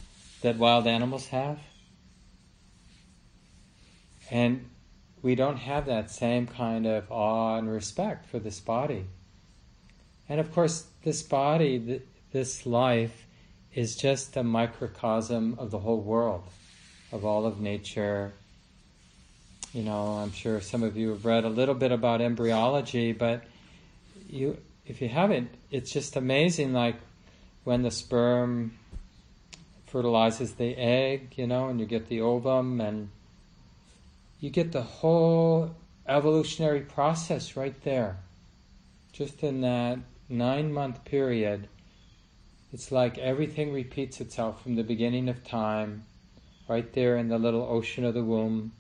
[0.43, 1.59] that wild animals have.
[4.31, 4.71] And
[5.23, 9.07] we don't have that same kind of awe and respect for this body.
[10.29, 13.27] And of course, this body, this life,
[13.75, 16.45] is just a microcosm of the whole world,
[17.11, 18.33] of all of nature.
[19.73, 23.45] You know, I'm sure some of you have read a little bit about embryology, but
[24.29, 26.73] you, if you haven't, it's just amazing.
[26.75, 26.97] Like
[27.65, 28.77] when the sperm
[29.87, 33.09] fertilizes the egg, you know, and you get the ovum, and
[34.43, 35.75] you get the whole
[36.07, 38.19] evolutionary process right there,
[39.15, 41.69] just in that nine month period
[42.73, 46.05] it's like everything repeats itself from the beginning of time,
[46.69, 48.73] right there in the little ocean of the womb.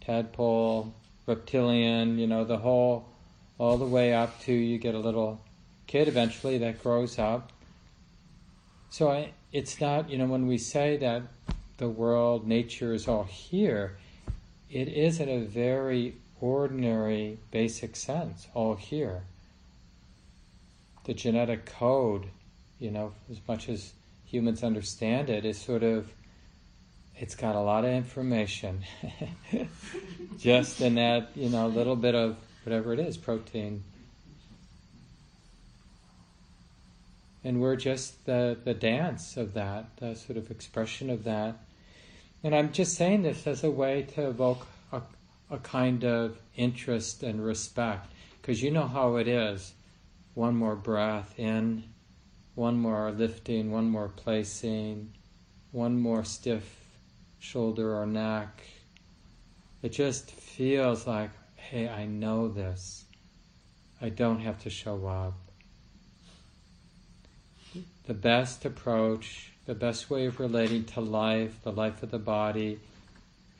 [0.00, 0.94] Tadpole,
[1.26, 3.06] reptilian, you know, the whole,
[3.58, 5.42] all the way up to you get a little
[5.86, 7.52] kid eventually that grows up.
[8.88, 11.22] So I, it's not, you know, when we say that
[11.76, 13.98] the world, nature is all here,
[14.70, 19.22] it is in a very ordinary, basic sense, all here.
[21.04, 22.26] The genetic code
[22.78, 23.92] you know, as much as
[24.26, 26.12] humans understand it, is sort of
[27.16, 28.82] it's got a lot of information.
[30.38, 33.84] Just in that you know a little bit of whatever it is protein.
[37.42, 41.56] And we're just the the dance of that the sort of expression of that
[42.44, 45.02] and i'm just saying this as a way to evoke a,
[45.50, 48.06] a kind of interest and respect
[48.40, 49.72] because you know how it is
[50.34, 51.82] one more breath in
[52.54, 55.12] one more lifting, one more placing,
[55.72, 56.98] one more stiff
[57.40, 58.62] shoulder or neck.
[59.82, 63.04] It just feels like, hey, I know this.
[64.00, 65.34] I don't have to show up.
[68.06, 72.78] The best approach the best way of relating to life, the life of the body,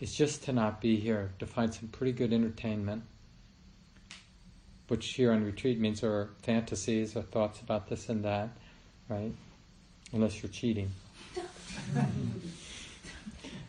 [0.00, 3.02] is just to not be here, to find some pretty good entertainment,
[4.88, 8.50] which here on retreat means are fantasies or thoughts about this and that,
[9.08, 9.32] right?
[10.12, 10.90] Unless you're cheating.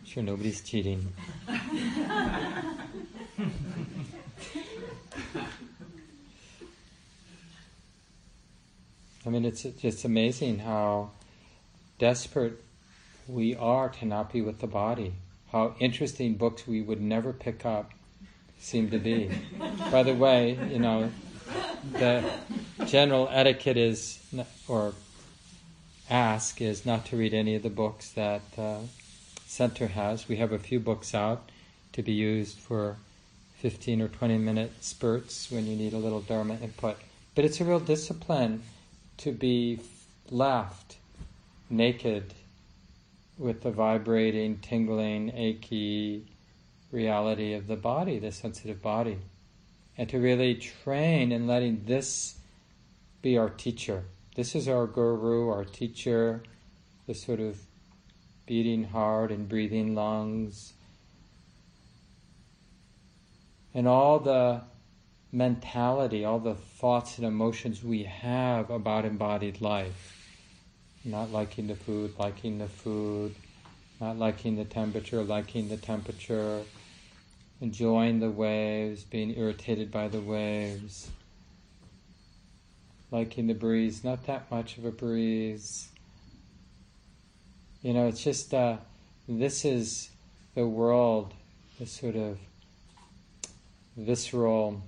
[0.06, 1.13] sure, nobody's cheating.
[9.26, 11.10] I mean, it's just amazing how
[11.99, 12.62] desperate
[13.27, 15.13] we are to not be with the body.
[15.51, 17.91] How interesting books we would never pick up
[18.60, 19.31] seem to be.
[19.91, 21.12] By the way, you know,
[21.93, 22.23] the
[22.86, 24.19] general etiquette is,
[24.67, 24.93] or
[26.10, 28.79] ask, is not to read any of the books that uh,
[29.45, 30.27] Center has.
[30.27, 31.49] We have a few books out
[31.93, 32.97] to be used for
[33.60, 36.97] 15 or 20 minute spurts when you need a little Dharma input.
[37.34, 38.63] But it's a real discipline
[39.17, 39.79] to be
[40.29, 40.97] left
[41.69, 42.34] naked
[43.38, 46.25] with the vibrating, tingling, achy
[46.91, 49.17] reality of the body, the sensitive body.
[49.97, 52.38] And to really train in letting this
[53.21, 54.04] be our teacher.
[54.36, 56.43] This is our guru, our teacher,
[57.08, 57.60] the sort of
[58.45, 60.73] beating heart and breathing lungs.
[63.73, 64.62] And all the
[65.32, 70.14] mentality, all the thoughts and emotions we have about embodied life.
[71.08, 73.36] Not liking the food, liking the food,
[74.02, 76.63] not liking the temperature, liking the temperature,
[77.62, 81.12] enjoying the waves, being irritated by the waves,
[83.12, 85.89] liking the breeze, not that much of a breeze.
[87.84, 88.78] You know, it's just, uh,
[89.28, 90.10] this is
[90.56, 91.36] the world,
[91.80, 92.39] the sort of
[93.96, 94.82] visceral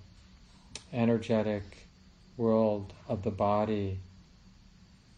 [0.91, 1.87] energetic
[2.37, 3.99] world of the body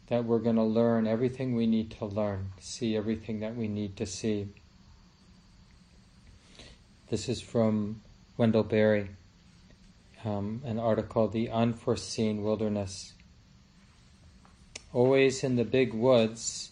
[0.10, 3.96] that we're going to learn everything we need to learn, see everything that we need
[3.96, 4.48] to see.
[7.10, 8.02] This is from
[8.36, 9.10] Wendell Berry,
[10.26, 13.14] um, an article, The Unforeseen Wilderness.
[14.94, 16.72] Always in the big woods,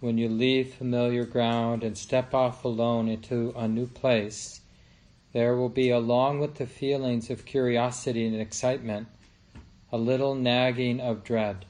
[0.00, 4.60] when you leave familiar ground and step off alone into a new place,
[5.32, 9.06] there will be, along with the feelings of curiosity and excitement,
[9.92, 11.64] a little nagging of dread.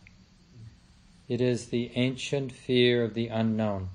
[1.33, 3.89] It is the ancient fear of the unknown,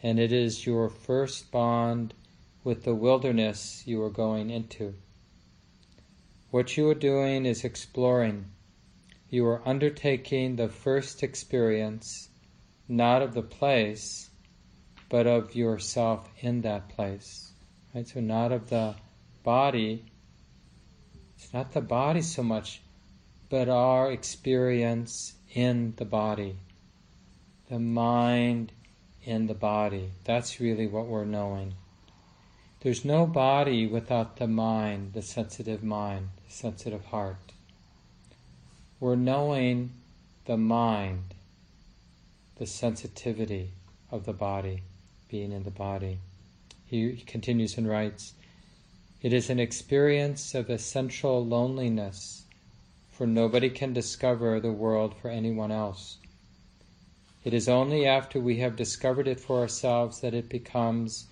[0.00, 2.14] and it is your first bond
[2.62, 4.94] with the wilderness you are going into.
[6.52, 8.44] What you are doing is exploring.
[9.28, 12.28] You are undertaking the first experience,
[12.86, 14.30] not of the place,
[15.08, 17.50] but of yourself in that place.
[17.92, 18.06] Right?
[18.06, 18.94] So not of the
[19.42, 20.04] body.
[21.36, 22.82] It's not the body so much,
[23.50, 26.56] but our experience in the body.
[27.68, 28.72] The mind
[29.24, 30.10] in the body.
[30.24, 31.74] That's really what we're knowing.
[32.80, 37.52] There's no body without the mind, the sensitive mind, the sensitive heart.
[39.00, 39.92] We're knowing
[40.44, 41.34] the mind,
[42.56, 43.72] the sensitivity
[44.10, 44.82] of the body,
[45.28, 46.18] being in the body.
[46.86, 48.34] He continues and writes
[49.20, 52.44] It is an experience of essential loneliness,
[53.16, 56.18] for nobody can discover the world for anyone else.
[57.44, 61.26] It is only after we have discovered it for ourselves that it becomes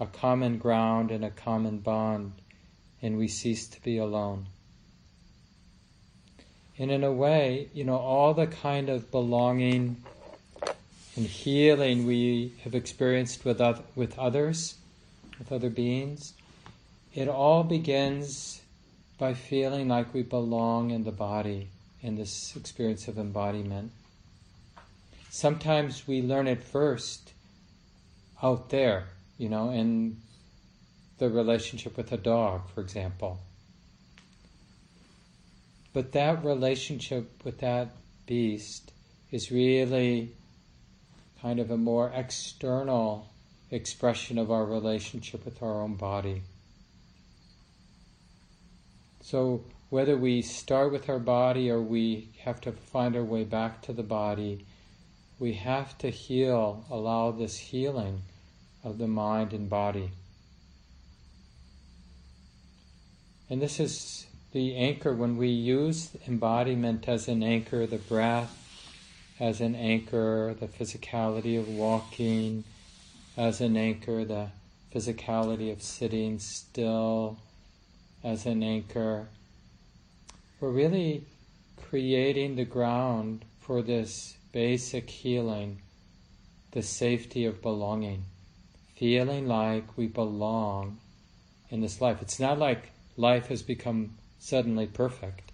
[0.00, 2.32] a common ground and a common bond,
[3.00, 4.46] and we cease to be alone.
[6.78, 10.02] And in a way, you know, all the kind of belonging
[11.14, 13.60] and healing we have experienced with,
[13.94, 14.76] with others
[15.38, 16.34] with other beings,
[17.14, 18.59] it all begins
[19.20, 21.68] by feeling like we belong in the body,
[22.02, 23.92] in this experience of embodiment.
[25.28, 27.34] Sometimes we learn it first
[28.42, 29.04] out there,
[29.36, 30.16] you know, in
[31.18, 33.38] the relationship with a dog, for example.
[35.92, 37.88] But that relationship with that
[38.26, 38.90] beast
[39.30, 40.30] is really
[41.42, 43.28] kind of a more external
[43.70, 46.40] expression of our relationship with our own body.
[49.22, 53.82] So, whether we start with our body or we have to find our way back
[53.82, 54.64] to the body,
[55.38, 58.22] we have to heal, allow this healing
[58.84, 60.10] of the mind and body.
[63.48, 68.56] And this is the anchor when we use embodiment as an anchor, the breath
[69.40, 72.64] as an anchor, the physicality of walking
[73.36, 74.48] as an anchor, the
[74.94, 77.38] physicality of sitting still
[78.22, 79.28] as an anchor.
[80.60, 81.24] We're really
[81.88, 85.80] creating the ground for this basic healing
[86.72, 88.22] the safety of belonging,
[88.94, 90.98] feeling like we belong
[91.68, 92.22] in this life.
[92.22, 95.50] It's not like life has become suddenly perfect.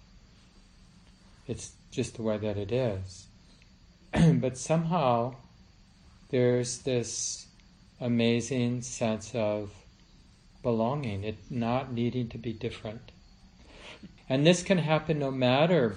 [1.47, 3.27] It's just the way that it is.
[4.39, 5.35] but somehow
[6.29, 7.47] there's this
[7.99, 9.71] amazing sense of
[10.67, 13.13] belonging, it not needing to be different.
[14.27, 15.95] And this can happen no matter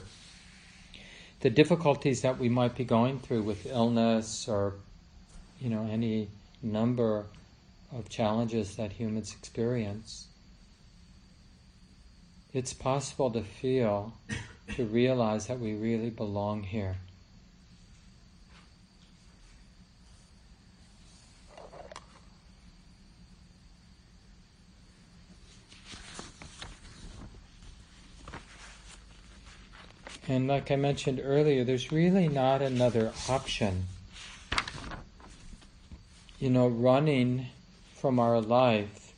[1.41, 4.75] the difficulties that we might be going through with illness or
[5.61, 6.29] you know any
[6.62, 7.27] number
[7.93, 10.29] of challenges that humans experience.
[12.55, 14.14] It's possible to feel,
[14.77, 16.95] to realize that we really belong here.
[30.31, 33.87] And like I mentioned earlier, there's really not another option.
[36.39, 37.49] You know, running
[37.97, 39.12] from our life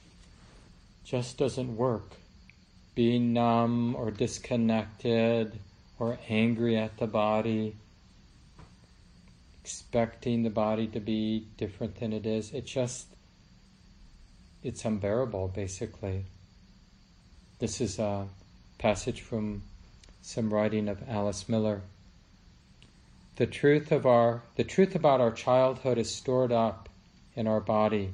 [1.04, 2.16] just doesn't work.
[2.94, 5.58] Being numb or disconnected
[5.98, 7.76] or angry at the body,
[9.60, 13.06] expecting the body to be different than it is, it just,
[14.62, 16.24] it's unbearable basically.
[17.58, 18.28] This is a
[18.78, 19.64] passage from
[20.24, 21.82] some writing of Alice Miller.
[23.34, 26.88] The truth of our the truth about our childhood is stored up
[27.34, 28.10] in our body.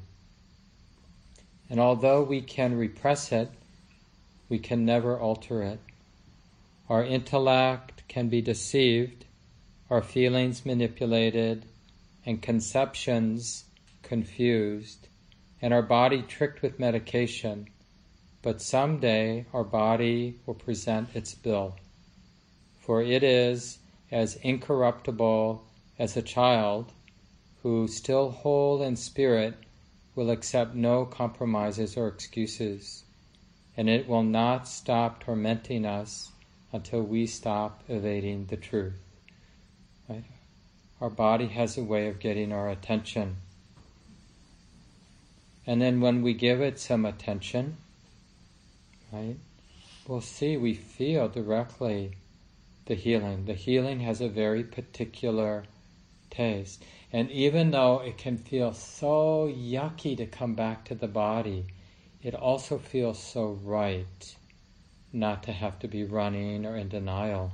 [1.69, 3.51] And although we can repress it,
[4.49, 5.81] we can never alter it.
[6.89, 9.27] Our intellect can be deceived,
[9.91, 11.67] our feelings manipulated,
[12.25, 13.65] and conceptions
[14.03, 15.09] confused,
[15.61, 17.69] and our body tricked with medication.
[18.41, 21.77] But someday our body will present its bill
[22.89, 23.77] for it is
[24.11, 25.63] as incorruptible
[25.99, 26.91] as a child
[27.63, 29.53] who, still whole in spirit,
[30.15, 33.05] will accept no compromises or excuses,
[33.77, 36.33] and it will not stop tormenting us
[36.73, 38.99] until we stop evading the truth.
[40.09, 40.25] Right?
[40.99, 43.37] Our body has a way of getting our attention.
[45.67, 47.77] And then when we give it some attention,
[49.13, 49.37] right,
[50.07, 52.13] we'll see, we feel directly
[52.89, 53.45] the healing.
[53.45, 55.65] The healing has a very particular
[56.31, 56.83] taste.
[57.13, 61.67] And even though it can feel so yucky to come back to the body,
[62.23, 64.37] it also feels so right
[65.13, 67.53] not to have to be running or in denial.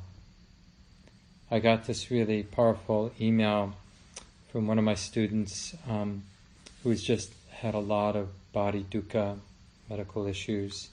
[1.50, 3.74] I got this really powerful email
[4.50, 6.22] from one of my students um,
[6.82, 9.38] who's just had a lot of body dukkha,
[9.88, 10.88] medical issues.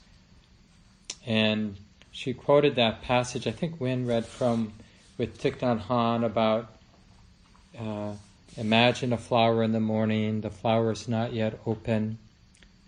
[1.26, 1.76] And
[2.12, 4.74] she quoted that passage, I think Wynn read from
[5.16, 6.70] with Thich Nhat Hanh about
[7.78, 8.12] uh,
[8.56, 12.18] imagine a flower in the morning, the flower is not yet open.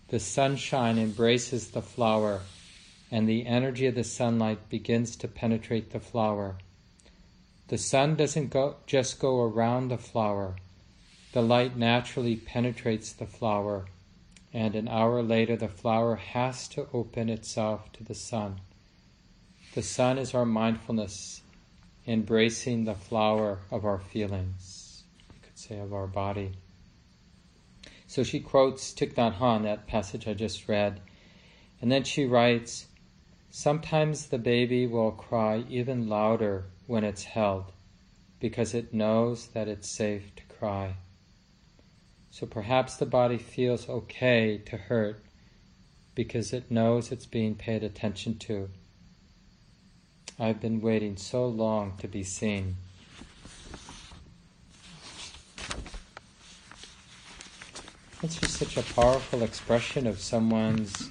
[0.09, 2.43] The sunshine embraces the flower,
[3.11, 6.57] and the energy of the sunlight begins to penetrate the flower.
[7.69, 10.57] The sun doesn't go, just go around the flower.
[11.33, 13.87] The light naturally penetrates the flower,
[14.53, 18.61] and an hour later the flower has to open itself to the sun.
[19.75, 21.43] The sun is our mindfulness
[22.07, 25.03] embracing the flower of our feelings,
[25.33, 26.53] you could say of our body.
[28.07, 31.01] So she quotes Thich Nhat Hanh, that passage I just read,
[31.81, 32.87] and then she writes,
[33.51, 37.73] Sometimes the baby will cry even louder when it's held
[38.39, 40.95] because it knows that it's safe to cry.
[42.31, 45.21] So perhaps the body feels okay to hurt
[46.15, 48.69] because it knows it's being paid attention to.
[50.39, 52.75] I've been waiting so long to be seen.
[58.21, 61.11] That's just such a powerful expression of someone's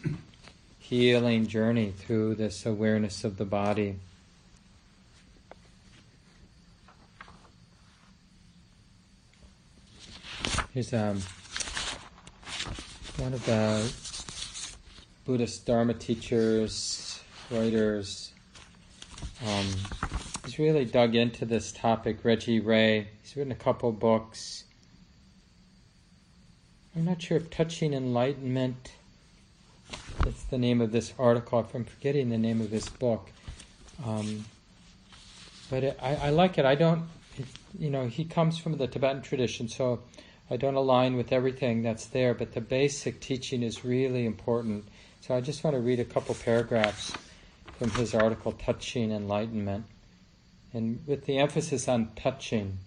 [0.77, 3.95] healing journey through this awareness of the body.
[10.73, 11.21] Here's um,
[13.17, 13.89] one of the
[15.23, 18.32] Buddhist Dharma teachers, writers,
[19.41, 19.65] um,
[20.45, 23.07] he's really dug into this topic, Reggie Ray.
[23.21, 24.63] He's written a couple books.
[26.95, 28.93] I'm not sure if Touching Enlightenment,
[30.23, 31.59] that's the name of this article.
[31.59, 33.31] if I'm forgetting the name of this book.
[34.05, 34.45] Um,
[35.69, 36.65] but it, I, I, like it.
[36.65, 37.03] I don't,
[37.37, 37.45] it,
[37.77, 40.01] you know, he comes from the Tibetan tradition, so
[40.51, 44.85] I don't align with everything that's there, but the basic teaching is really important.
[45.21, 47.13] So I just want to read a couple paragraphs
[47.83, 49.83] from his article, Touching Enlightenment,
[50.73, 52.77] and with the emphasis on touching.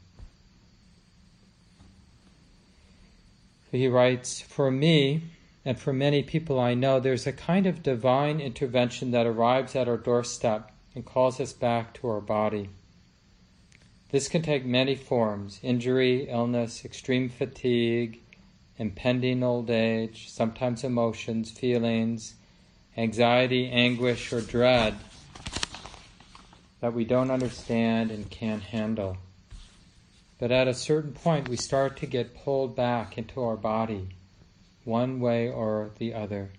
[3.70, 5.24] He writes, For me,
[5.66, 9.86] and for many people I know, there's a kind of divine intervention that arrives at
[9.86, 12.70] our doorstep and calls us back to our body.
[14.12, 18.20] This can take many forms injury, illness, extreme fatigue,
[18.78, 22.36] impending old age, sometimes emotions, feelings,
[22.96, 24.96] anxiety, anguish, or dread
[26.80, 29.16] that we don't understand and can't handle.
[30.38, 34.10] But at a certain point, we start to get pulled back into our body,
[34.84, 36.50] one way or the other.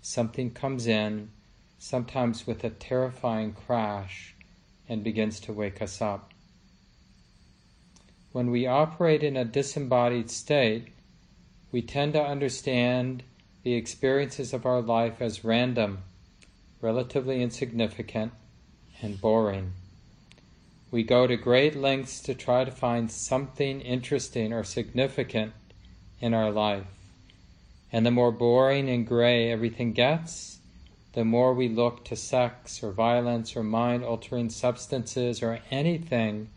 [0.00, 1.30] Something comes in,
[1.78, 4.34] sometimes with a terrifying crash,
[4.88, 6.32] and begins to wake us up.
[8.30, 10.88] When we operate in a disembodied state,
[11.72, 13.24] we tend to understand
[13.66, 15.98] the experiences of our life as random,
[16.80, 18.30] relatively insignificant,
[19.02, 19.72] and boring.
[20.92, 25.52] We go to great lengths to try to find something interesting or significant
[26.20, 26.86] in our life.
[27.90, 30.58] And the more boring and gray everything gets,
[31.14, 36.50] the more we look to sex or violence or mind altering substances or anything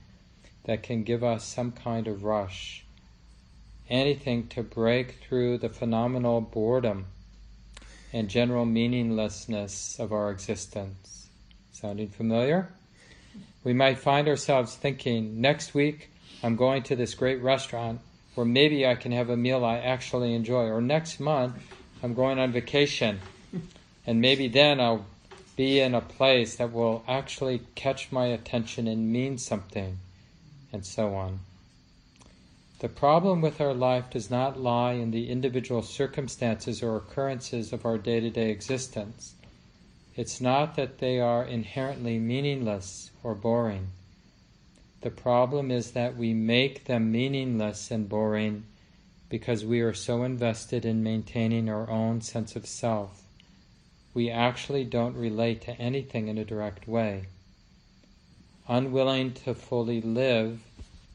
[0.66, 2.86] that can give us some kind of rush.
[3.90, 7.08] Anything to break through the phenomenal boredom
[8.14, 11.30] and general meaninglessness of our existence.
[11.72, 12.70] Sounding familiar?
[13.64, 16.10] we might find ourselves thinking, next week
[16.42, 18.00] I'm going to this great restaurant
[18.36, 21.56] where maybe I can have a meal I actually enjoy, or next month
[22.02, 23.20] I'm going on vacation
[24.08, 25.06] and maybe then I'll
[25.56, 30.00] be in a place that will actually catch my attention and mean something,
[30.72, 31.42] and so on.
[32.80, 37.86] The problem with our life does not lie in the individual circumstances or occurrences of
[37.86, 39.36] our day to day existence.
[40.16, 43.90] It's not that they are inherently meaningless or boring.
[45.02, 48.64] The problem is that we make them meaningless and boring
[49.28, 53.24] because we are so invested in maintaining our own sense of self.
[54.14, 57.26] We actually don't relate to anything in a direct way.
[58.70, 60.62] Unwilling to fully live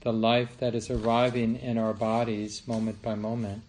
[0.05, 3.63] the life that is arriving in our bodies moment by moment,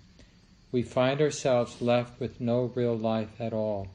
[0.72, 3.88] we find ourselves left with no real life at all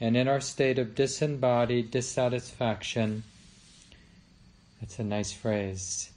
[0.00, 3.22] and in our state of disembodied dissatisfaction,
[4.80, 6.10] that's a nice phrase.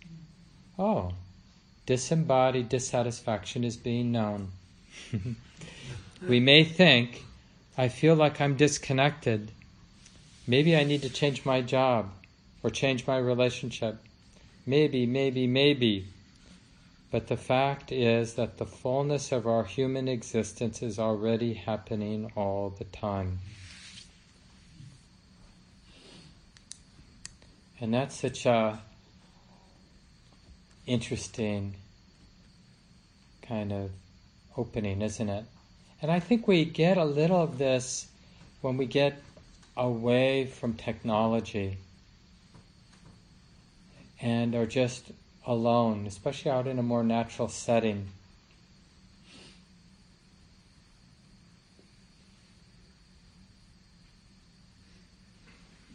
[0.79, 1.13] Oh,
[1.85, 4.51] disembodied dissatisfaction is being known.
[6.27, 7.23] we may think,
[7.77, 9.51] I feel like I'm disconnected.
[10.47, 12.11] Maybe I need to change my job
[12.63, 13.97] or change my relationship.
[14.67, 16.09] Maybe, maybe, maybe.
[17.09, 22.69] But the fact is that the fullness of our human existence is already happening all
[22.77, 23.39] the time.
[27.79, 28.79] And that's such a
[30.85, 31.75] interesting
[33.41, 33.91] kind of
[34.57, 35.45] opening, isn't it?
[36.01, 38.07] And I think we get a little of this
[38.59, 39.21] when we get
[39.77, 41.77] away from technology
[44.21, 45.11] and are just
[45.45, 48.07] alone, especially out in a more natural setting.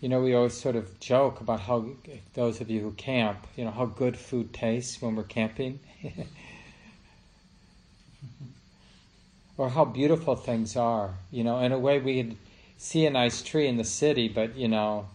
[0.03, 1.87] you know, we always sort of joke about how
[2.35, 5.79] those of you who camp, you know, how good food tastes when we're camping,
[9.57, 11.15] or how beautiful things are.
[11.31, 12.37] You know, in a way, we could
[12.79, 15.07] see a nice tree in the city, but you know,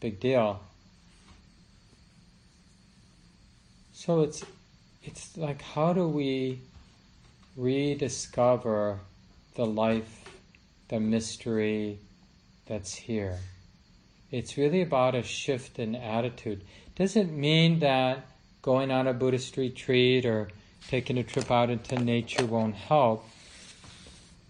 [0.00, 0.58] big deal.
[4.06, 4.44] So it's
[5.02, 6.60] it's like how do we
[7.56, 9.00] rediscover
[9.56, 10.30] the life,
[10.86, 11.98] the mystery
[12.66, 13.40] that's here?
[14.30, 16.62] It's really about a shift in attitude.
[16.94, 18.24] Doesn't mean that
[18.62, 20.50] going on a Buddhist retreat or
[20.86, 23.28] taking a trip out into nature won't help,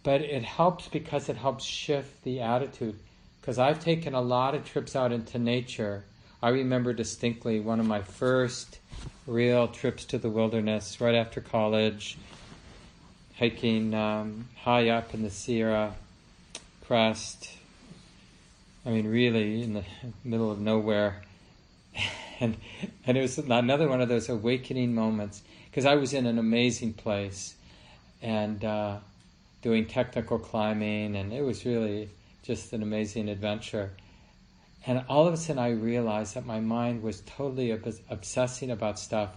[0.03, 2.99] but it helps because it helps shift the attitude.
[3.41, 6.05] Because I've taken a lot of trips out into nature.
[6.43, 8.79] I remember distinctly one of my first
[9.27, 12.17] real trips to the wilderness right after college,
[13.39, 15.95] hiking um, high up in the Sierra
[16.85, 17.57] crest
[18.87, 19.83] I mean, really in the
[20.25, 21.23] middle of nowhere.
[22.39, 22.55] And,
[23.07, 26.93] and it was another one of those awakening moments because I was in an amazing
[26.93, 27.55] place
[28.21, 28.99] and uh,
[29.63, 32.11] doing technical climbing, and it was really
[32.43, 33.91] just an amazing adventure.
[34.87, 38.99] And all of a sudden, I realized that my mind was totally ob- obsessing about
[38.99, 39.31] stuff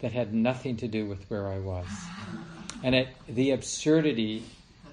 [0.00, 1.86] that had nothing to do with where I was.
[2.82, 4.42] And it, the absurdity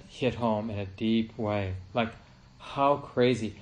[0.08, 1.74] hit home in a deep way.
[1.94, 2.10] Like,
[2.58, 3.56] how crazy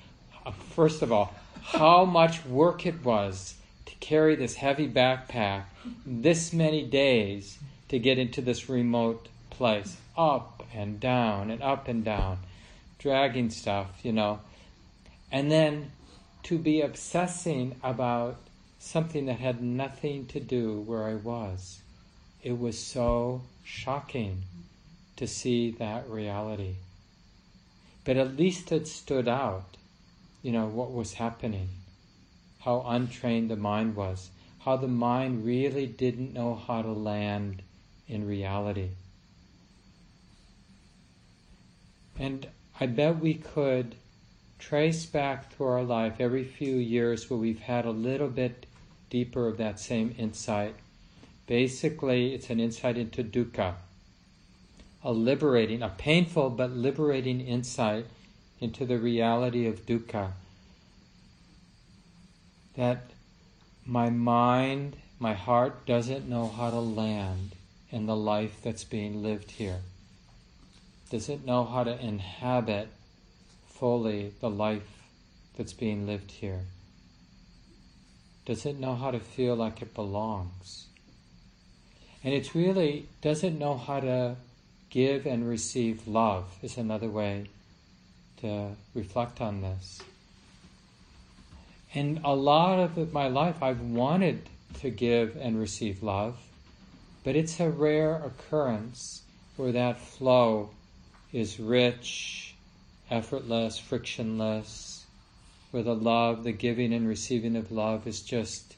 [0.44, 3.54] uh, first of all, how much work it was
[3.86, 5.64] to carry this heavy backpack
[6.06, 12.04] this many days to get into this remote place, up and down and up and
[12.04, 12.38] down,
[12.98, 14.40] dragging stuff, you know.
[15.30, 15.92] And then
[16.44, 18.36] to be obsessing about
[18.78, 21.80] something that had nothing to do where I was.
[22.42, 24.42] It was so shocking
[25.16, 26.76] to see that reality.
[28.04, 29.76] But at least it stood out,
[30.42, 31.68] you know, what was happening,
[32.60, 34.30] how untrained the mind was,
[34.60, 37.62] how the mind really didn't know how to land
[38.08, 38.88] in reality.
[42.18, 42.46] And
[42.78, 43.94] I bet we could
[44.60, 48.66] trace back through our life every few years where we've had a little bit
[49.08, 50.74] deeper of that same insight.
[51.46, 53.74] Basically, it's an insight into dukkha,
[55.02, 58.06] a liberating, a painful but liberating insight
[58.60, 60.32] into the reality of dukkha.
[62.76, 63.10] That
[63.84, 67.56] my mind, my heart doesn't know how to land
[67.90, 69.80] in the life that's being lived here.
[71.10, 72.88] Doesn't know how to inhabit
[73.80, 75.02] fully the life
[75.56, 76.60] that's being lived here.
[78.44, 80.86] Doesn't know how to feel like it belongs.
[82.22, 84.36] And it's really doesn't know how to
[84.90, 87.46] give and receive love, is another way
[88.42, 90.00] to reflect on this.
[91.94, 94.48] And a lot of my life, I've wanted
[94.80, 96.38] to give and receive love,
[97.24, 99.22] but it's a rare occurrence
[99.56, 100.70] where that flow
[101.32, 102.49] is rich,
[103.10, 105.04] effortless, frictionless,
[105.70, 108.76] where the love, the giving and receiving of love is just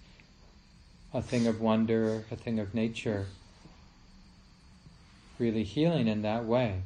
[1.14, 3.26] a thing of wonder, a thing of nature,
[5.38, 6.82] really healing in that way.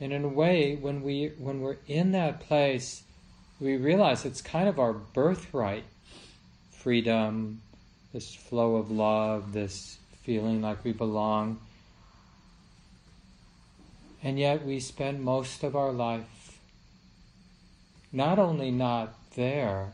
[0.00, 3.02] And in a way, when we when we're in that place,
[3.60, 5.84] we realize it's kind of our birthright
[6.70, 7.60] freedom,
[8.12, 11.60] this flow of love, this feeling like we belong.
[14.22, 16.58] And yet we spend most of our life
[18.12, 19.92] not only not there,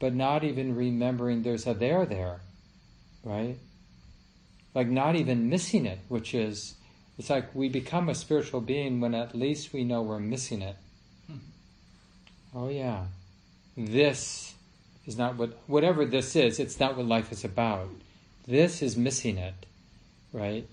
[0.00, 2.40] but not even remembering there's a there there,
[3.22, 3.56] right?
[4.74, 6.74] Like not even missing it, which is,
[7.18, 10.76] it's like we become a spiritual being when at least we know we're missing it.
[11.28, 11.36] Hmm.
[12.54, 13.04] Oh, yeah.
[13.76, 14.54] This
[15.06, 17.90] is not what, whatever this is, it's not what life is about.
[18.46, 19.66] This is missing it,
[20.32, 20.66] right?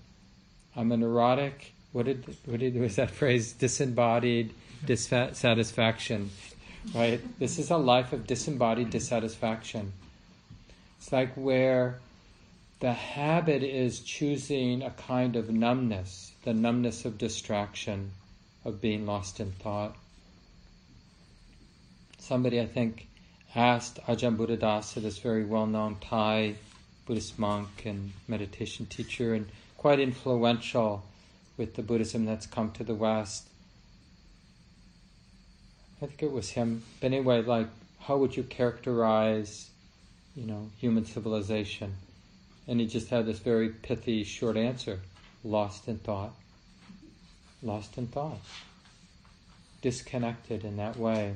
[0.74, 3.52] I'm a neurotic, what did, what did, was that phrase?
[3.52, 6.30] Disembodied dissatisfaction,
[6.94, 7.20] right?
[7.38, 9.92] This is a life of disembodied dissatisfaction.
[10.98, 11.98] It's like where
[12.80, 18.12] the habit is choosing a kind of numbness, the numbness of distraction,
[18.64, 19.96] of being lost in thought
[22.30, 23.08] somebody I think
[23.56, 26.54] asked Ajahn Buddhadasa, this very well-known Thai
[27.04, 31.02] Buddhist monk and meditation teacher, and quite influential
[31.60, 33.46] with the Buddhism that's come to the West.
[36.00, 36.82] I think it was him.
[37.00, 37.68] But anyway, like,
[38.00, 39.68] how would you characterize,
[40.34, 41.92] you know, human civilization?
[42.66, 45.00] And he just had this very pithy, short answer:
[45.44, 46.32] lost in thought.
[47.62, 48.40] Lost in thought.
[49.82, 51.34] Disconnected in that way.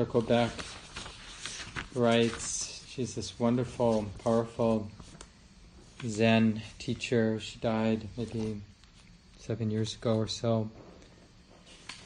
[0.00, 0.50] Beck
[1.94, 4.90] writes, she's this wonderful, powerful
[6.06, 7.38] Zen teacher.
[7.38, 8.62] She died maybe
[9.40, 10.70] seven years ago or so.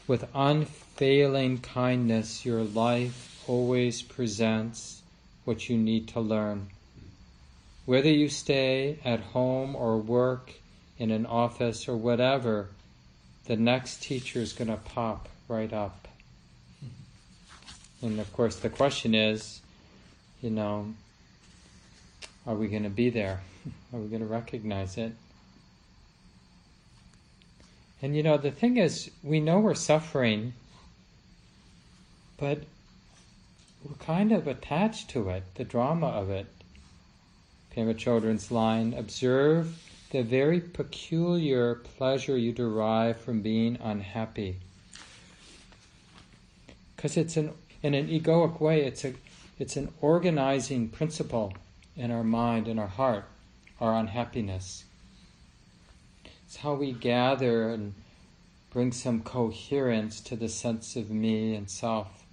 [0.09, 5.03] With unfailing kindness, your life always presents
[5.45, 6.71] what you need to learn.
[7.87, 10.53] Whether you stay at home or work
[10.99, 12.71] in an office or whatever,
[13.45, 16.09] the next teacher is going to pop right up.
[18.03, 19.61] And of course, the question is,
[20.43, 20.95] you know,
[22.47, 23.41] are we going to be there?
[23.93, 25.13] Are we going to recognize it?
[28.03, 30.53] And you know, the thing is, we know we're suffering,
[32.37, 32.65] but
[33.83, 36.47] we're kind of attached to it, the drama of it.
[37.75, 39.81] Pema Chodron's line observe
[40.11, 44.57] the very peculiar pleasure you derive from being unhappy.
[46.95, 47.53] Because it's an
[47.85, 49.13] in an egoic way, it's a
[49.59, 51.53] it's an organizing principle
[51.97, 53.27] in our mind, in our heart,
[53.81, 54.85] our unhappiness.
[56.47, 57.95] It's how we gather and
[58.71, 62.25] bring some coherence to the sense of me and self.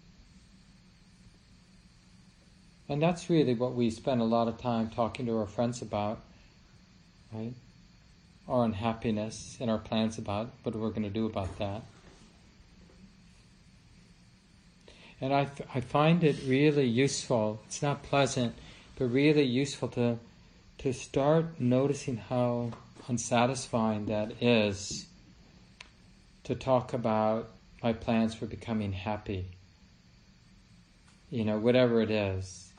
[2.90, 6.22] And that's really what we spend a lot of time talking to our friends about,
[7.32, 7.54] right?
[8.48, 11.84] our unhappiness and our plans about what we're going to do about that.
[15.22, 18.56] And I, I find it really useful, it's not pleasant,
[18.98, 20.18] but really useful to,
[20.80, 22.72] to start noticing how
[23.08, 25.06] unsatisfying that is
[26.44, 27.50] to talk about
[27.84, 29.46] my plans for becoming happy.
[31.30, 32.72] You know, whatever it is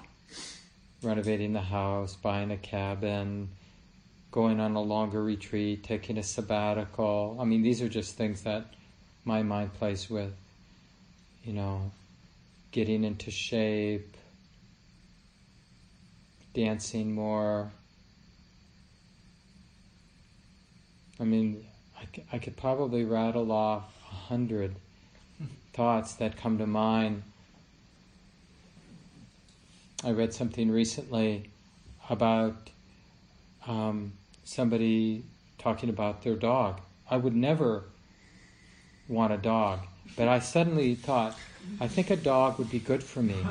[1.02, 3.48] renovating the house, buying a cabin,
[4.30, 7.36] going on a longer retreat, taking a sabbatical.
[7.40, 8.66] I mean, these are just things that
[9.24, 10.32] my mind plays with.
[11.44, 11.90] You know,
[12.72, 14.16] getting into shape,
[16.54, 17.70] dancing more.
[21.20, 21.64] I mean,
[21.96, 24.74] I, I could probably rattle off a hundred
[25.74, 27.22] thoughts that come to mind.
[30.02, 31.50] I read something recently
[32.10, 32.70] about
[33.66, 35.24] um, somebody
[35.58, 36.80] talking about their dog.
[37.08, 37.84] I would never
[39.06, 39.80] want a dog,
[40.16, 41.36] but I suddenly thought,
[41.80, 43.36] I think a dog would be good for me.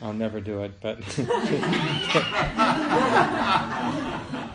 [0.00, 1.00] I'll never do it, but.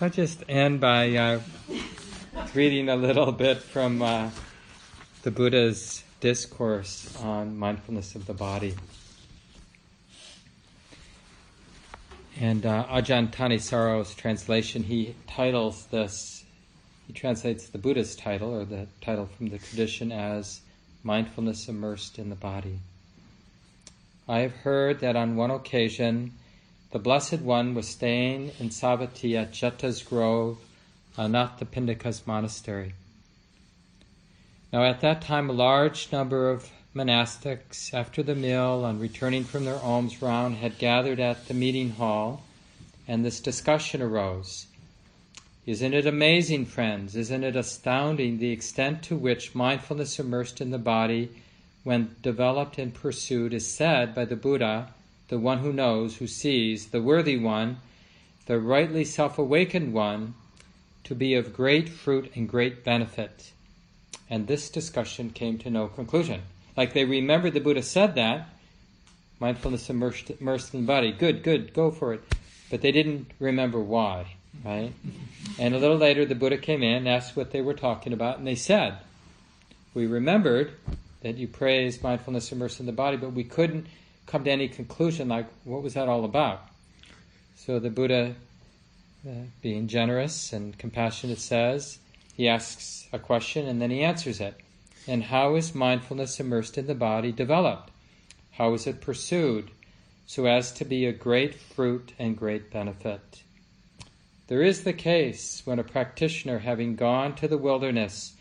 [0.00, 1.40] I'll just end by uh,
[2.52, 4.30] reading a little bit from uh,
[5.22, 8.74] the Buddha's discourse on mindfulness of the body.
[12.40, 16.42] And uh, Ajahn Thanissaro's translation, he titles this,
[17.06, 20.62] he translates the Buddha's title, or the title from the tradition, as
[21.02, 22.78] Mindfulness Immersed in the Body.
[24.26, 26.32] I have heard that on one occasion,
[26.90, 30.56] the Blessed One was staying in Savatthi at Jeta's Grove,
[31.18, 32.94] Anathapindika's monastery.
[34.74, 39.64] Now, at that time, a large number of monastics, after the meal, on returning from
[39.64, 42.42] their alms round, had gathered at the meeting hall,
[43.06, 44.66] and this discussion arose.
[45.64, 47.14] Isn't it amazing, friends?
[47.14, 51.30] Isn't it astounding the extent to which mindfulness immersed in the body,
[51.84, 54.92] when developed and pursued, is said by the Buddha
[55.28, 57.76] the one who knows, who sees, the worthy one,
[58.46, 60.34] the rightly self awakened one,
[61.04, 63.52] to be of great fruit and great benefit.
[64.30, 66.42] And this discussion came to no conclusion.
[66.76, 68.48] Like they remembered the Buddha said that,
[69.38, 72.22] mindfulness immersed, immersed in the body, good, good, go for it.
[72.70, 74.92] But they didn't remember why, right?
[75.58, 78.46] And a little later, the Buddha came in, asked what they were talking about, and
[78.46, 78.98] they said,
[79.92, 80.72] We remembered
[81.20, 83.86] that you praised mindfulness immersed in the body, but we couldn't
[84.26, 86.62] come to any conclusion like what was that all about.
[87.56, 88.34] So the Buddha,
[89.26, 89.30] uh,
[89.62, 91.98] being generous and compassionate, says
[92.36, 94.60] he asks a question and then he answers it.
[95.06, 97.90] And how is mindfulness immersed in the body developed?
[98.52, 99.70] How is it pursued
[100.26, 103.42] so as to be a great fruit and great benefit?
[104.46, 108.34] There is the case when a practitioner, having gone to the wilderness,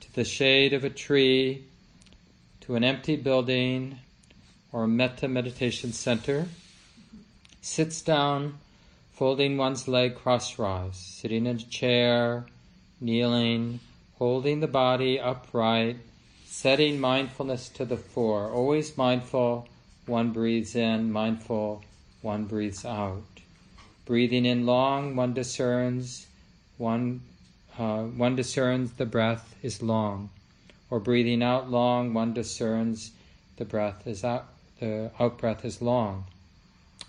[0.00, 1.64] to the shade of a tree,
[2.62, 3.98] to an empty building,
[4.72, 6.48] or a metta meditation center,
[7.60, 8.58] sits down,
[9.12, 12.46] folding one's leg crosswise, sitting in a chair,
[13.02, 13.80] kneeling,
[14.18, 15.96] holding the body upright,
[16.46, 19.66] setting mindfulness to the fore, always mindful,
[20.06, 21.82] one breathes in, mindful,
[22.20, 23.24] one breathes out.
[24.04, 26.26] Breathing in long, one discerns,
[26.78, 27.22] one,
[27.78, 30.30] uh, one discerns the breath is long.
[30.88, 33.12] Or breathing out long, one discerns
[33.56, 34.46] the breath is out,
[34.78, 36.24] the out breath is long.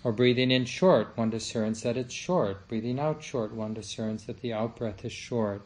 [0.02, 2.66] Or breathing in short, one discerns that it's short.
[2.68, 5.62] Breathing out short, one discerns that the out breath is short.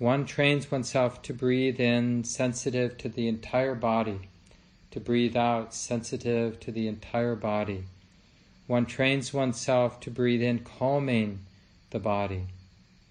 [0.00, 4.30] One trains oneself to breathe in sensitive to the entire body,
[4.92, 7.84] to breathe out sensitive to the entire body.
[8.66, 11.40] One trains oneself to breathe in calming
[11.90, 12.46] the body,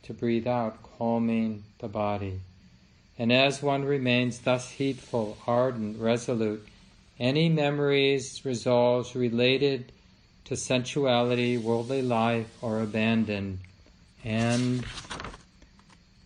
[0.01, 2.39] to breathe out calming the body.
[3.19, 6.67] And as one remains thus heedful, ardent, resolute,
[7.19, 9.91] any memories, resolves related
[10.45, 13.59] to sensuality, worldly life are abandoned.
[14.23, 14.83] And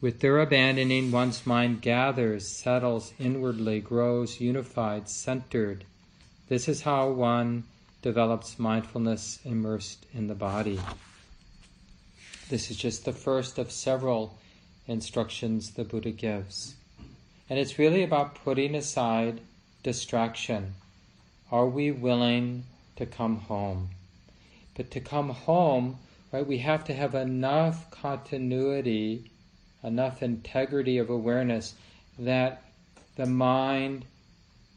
[0.04, 5.86] with their abandoning, one's mind gathers, settles inwardly, grows unified, centered.
[6.50, 7.64] This is how one
[8.02, 10.78] develops mindfulness immersed in the body.
[12.50, 14.38] This is just the first of several
[14.90, 16.76] instructions the Buddha gives.
[17.50, 19.40] And it's really about putting aside
[19.84, 20.74] distraction.
[21.50, 22.66] Are we willing
[22.98, 23.92] to come home?
[24.76, 25.98] But to come home,
[26.34, 29.30] right, we have to have enough continuity
[29.84, 31.76] enough integrity of awareness
[32.18, 32.64] that
[33.16, 34.06] the mind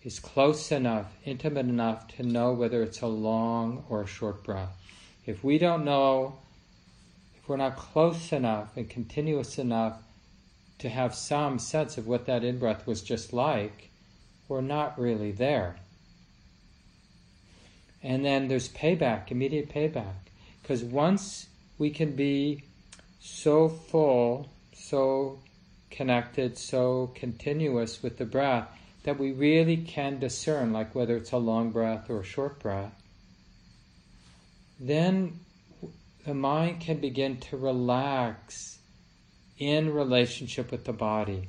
[0.03, 4.71] is close enough, intimate enough to know whether it's a long or a short breath.
[5.27, 6.39] If we don't know,
[7.37, 9.99] if we're not close enough and continuous enough
[10.79, 13.91] to have some sense of what that in breath was just like,
[14.49, 15.77] we're not really there.
[18.03, 20.15] And then there's payback, immediate payback.
[20.63, 21.47] Because once
[21.79, 22.63] we can be
[23.21, 24.49] so full,
[24.79, 25.39] so
[25.91, 28.69] connected, so continuous with the breath,
[29.05, 32.93] that we really can discern, like whether it's a long breath or a short breath,
[34.79, 35.39] then
[36.27, 38.79] the mind can begin to relax
[39.59, 41.49] in relationship with the body.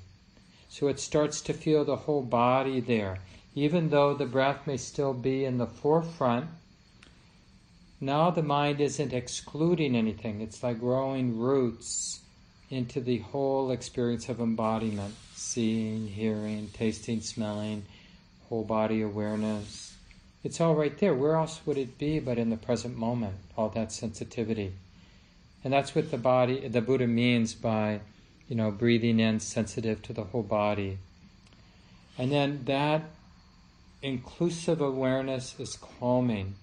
[0.69, 3.19] So it starts to feel the whole body there.
[3.55, 6.45] Even though the breath may still be in the forefront,
[7.99, 10.41] now the mind isn't excluding anything.
[10.41, 12.21] It's like growing roots
[12.69, 17.85] into the whole experience of embodiment seeing, hearing, tasting, smelling,
[18.49, 19.95] whole body awareness.
[20.43, 21.13] It's all right there.
[21.13, 23.35] Where else would it be but in the present moment?
[23.57, 24.73] All that sensitivity.
[25.63, 28.01] And that's what the body, the Buddha means by,
[28.47, 30.99] you know, breathing in sensitive to the whole body.
[32.17, 33.03] And then that
[34.01, 36.55] inclusive awareness is calming.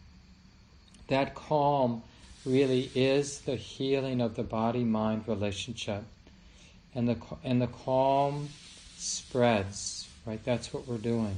[1.09, 2.03] That calm
[2.45, 6.05] really is the healing of the body mind relationship.
[6.95, 8.49] And the, and the calm
[8.97, 10.43] spreads, right?
[10.45, 11.37] That's what we're doing.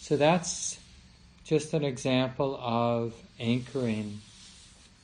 [0.00, 0.78] So that's
[1.44, 4.20] just an example of anchoring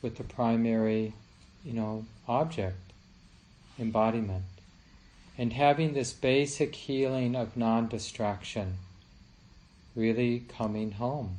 [0.02, 1.14] with the primary,
[1.64, 2.76] you know, object,
[3.78, 4.44] embodiment.
[5.38, 8.76] And having this basic healing of non distraction,
[9.96, 11.38] really coming home.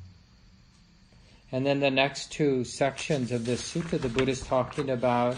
[1.54, 5.38] And then the next two sections of this sutta, the Buddha is talking about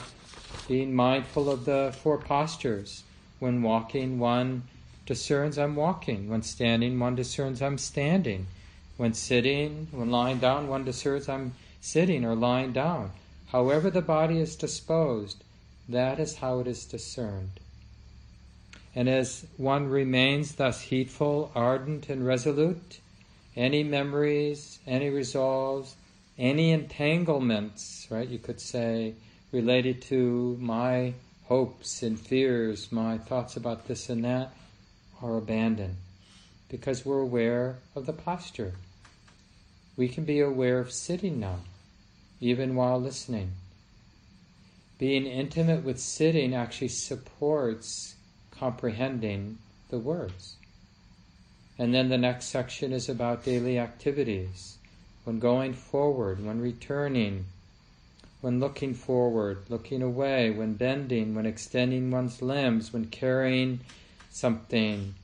[0.66, 3.04] being mindful of the four postures.
[3.40, 4.64] When walking, one
[5.06, 6.30] discerns I'm walking.
[6.30, 8.48] When standing, one discerns I'm standing.
[8.96, 13.12] When sitting, when lying down, one discerns I'm sitting or lying down.
[13.48, 15.44] However the body is disposed,
[15.90, 17.60] that is how it is discerned.
[18.96, 23.02] And as one remains thus heedful, ardent, and resolute,
[23.58, 25.98] any memories, any resolves,
[26.38, 29.16] any entanglements, right, you could say,
[29.52, 31.14] related to my
[31.46, 34.54] hopes and fears, my thoughts about this and that,
[35.22, 35.96] are abandoned
[36.70, 38.74] because we're aware of the posture.
[39.96, 41.60] We can be aware of sitting now,
[42.42, 43.52] even while listening.
[44.98, 48.16] Being intimate with sitting actually supports
[48.52, 49.58] comprehending
[49.90, 50.56] the words.
[51.78, 54.75] And then the next section is about daily activities.
[55.26, 57.46] When going forward, when returning,
[58.42, 63.80] when looking forward, looking away, when bending, when extending one's limbs, when carrying
[64.30, 65.16] something,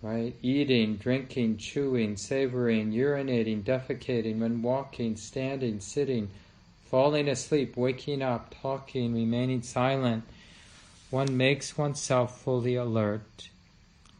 [0.00, 0.32] right?
[0.42, 6.30] Eating, drinking, chewing, savoring, urinating, defecating, when walking, standing, sitting,
[6.88, 10.22] falling asleep, waking up, talking, remaining silent,
[11.10, 13.48] one makes oneself fully alert.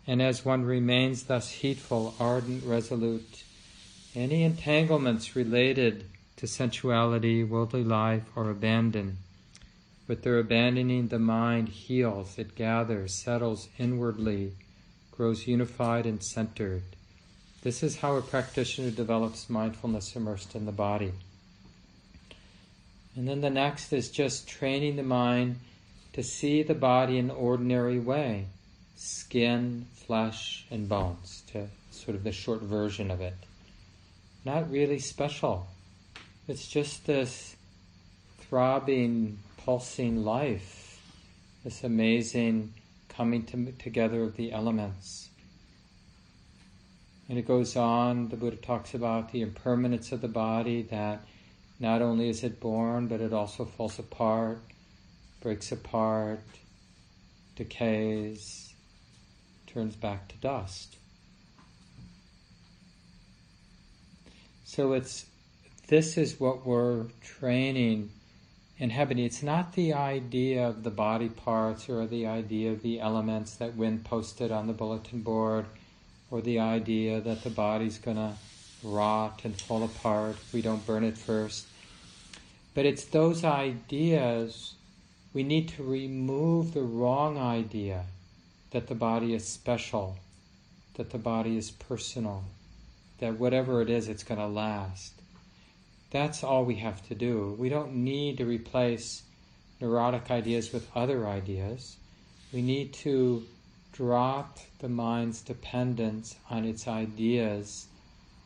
[0.05, 3.45] And as one remains thus heedful, ardent, resolute,
[4.15, 6.05] any entanglements related
[6.37, 9.17] to sensuality, worldly life are abandoned.
[10.07, 14.53] With their abandoning, the mind heals, it gathers, settles inwardly,
[15.11, 16.83] grows unified and centered.
[17.63, 21.13] This is how a practitioner develops mindfulness immersed in the body.
[23.17, 25.59] And then the next is just training the mind
[26.13, 28.47] to see the body in ordinary way
[28.97, 33.35] skin, flesh, and bones, to sort of the short version of it.
[34.45, 35.69] Not really special.
[36.47, 37.57] It's just this
[38.41, 41.03] throbbing pulsing life,
[41.65, 42.73] this amazing
[43.09, 45.29] coming to, together of the elements.
[47.29, 51.21] And it goes on, the Buddha talks about the impermanence of the body, that
[51.79, 54.61] not only is it born, but it also falls apart,
[55.41, 56.41] breaks apart,
[57.57, 58.73] decays,
[59.67, 60.98] turns back to dust.
[64.69, 65.25] So it's
[65.87, 68.11] this is what we're training
[68.77, 69.25] in inhabiting.
[69.25, 73.77] It's not the idea of the body parts or the idea of the elements that
[73.77, 75.65] Wynn posted on the bulletin board
[76.31, 78.35] or the idea that the body's going to
[78.83, 81.67] rot and fall apart if we don't burn it first.
[82.75, 84.75] But it's those ideas,
[85.33, 88.05] we need to remove the wrong idea
[88.73, 90.19] that the body is special,
[90.97, 92.45] that the body is personal,
[93.19, 95.13] that whatever it is, it's going to last.
[96.11, 97.55] That's all we have to do.
[97.59, 99.23] We don't need to replace
[99.81, 101.97] neurotic ideas with other ideas.
[102.53, 103.45] We need to
[103.93, 107.87] drop the mind's dependence on its ideas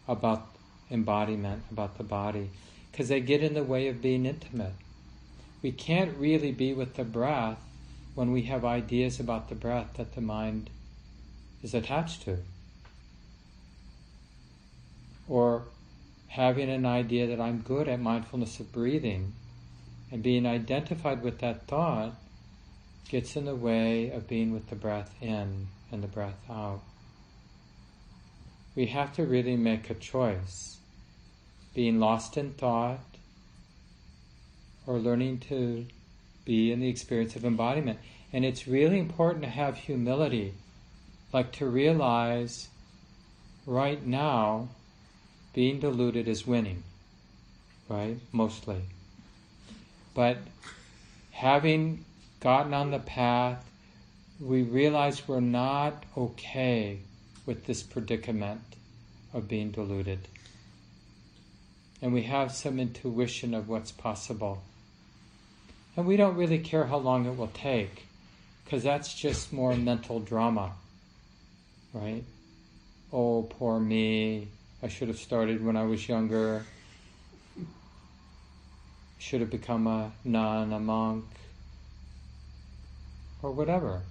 [0.09, 0.49] about
[0.91, 2.51] embodiment, about the body,
[2.91, 4.75] because they get in the way of being intimate.
[5.63, 7.59] We can't really be with the breath
[8.15, 10.69] when we have ideas about the breath that the mind
[11.63, 12.39] is attached to.
[15.33, 15.65] Or
[16.27, 19.33] having an idea that I'm good at mindfulness of breathing
[20.11, 22.13] and being identified with that thought
[23.09, 26.83] gets in the way of being with the breath in and the breath out.
[28.75, 30.77] We have to really make a choice.
[31.73, 33.01] Being lost in thought
[34.87, 35.87] or learning to
[36.45, 38.01] be in the experience of embodiment.
[38.35, 40.53] And it's really important to have humility,
[41.33, 42.69] like to realize
[43.65, 44.69] right now
[45.53, 46.83] being deluded is winning,
[47.89, 48.17] right?
[48.33, 48.83] Mostly.
[50.15, 50.39] But
[51.31, 52.05] having
[52.41, 53.69] gotten on the path,
[54.41, 56.99] we realize we're not okay
[57.47, 58.61] with this predicament
[59.33, 60.21] of being deluded.
[62.01, 64.63] And we have some intuition of what's possible.
[65.97, 68.07] And we don't really care how long it will take,
[68.65, 70.73] because that's just more mental drama,
[71.93, 72.25] right?
[73.13, 74.49] Oh, poor me.
[74.83, 76.65] I should have started when I was younger.
[79.19, 81.25] Should have become a nun, a monk,
[83.43, 84.03] or whatever.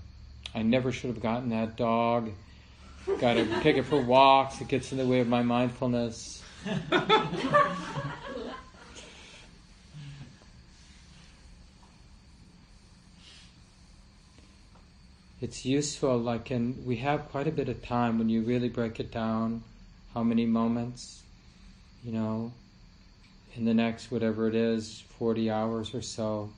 [0.55, 2.31] I never should have gotten that dog.
[3.19, 4.61] Got to take it for walks.
[4.61, 6.41] It gets in the way of my mindfulness.
[15.41, 18.99] it's useful like in we have quite a bit of time when you really break
[18.99, 19.63] it down
[20.13, 21.23] how many moments
[22.03, 22.51] you know
[23.55, 26.51] in the next whatever it is 40 hours or so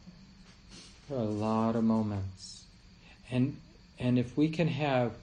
[1.09, 2.65] there are a lot of moments
[3.31, 3.57] and
[3.99, 5.13] and if we can have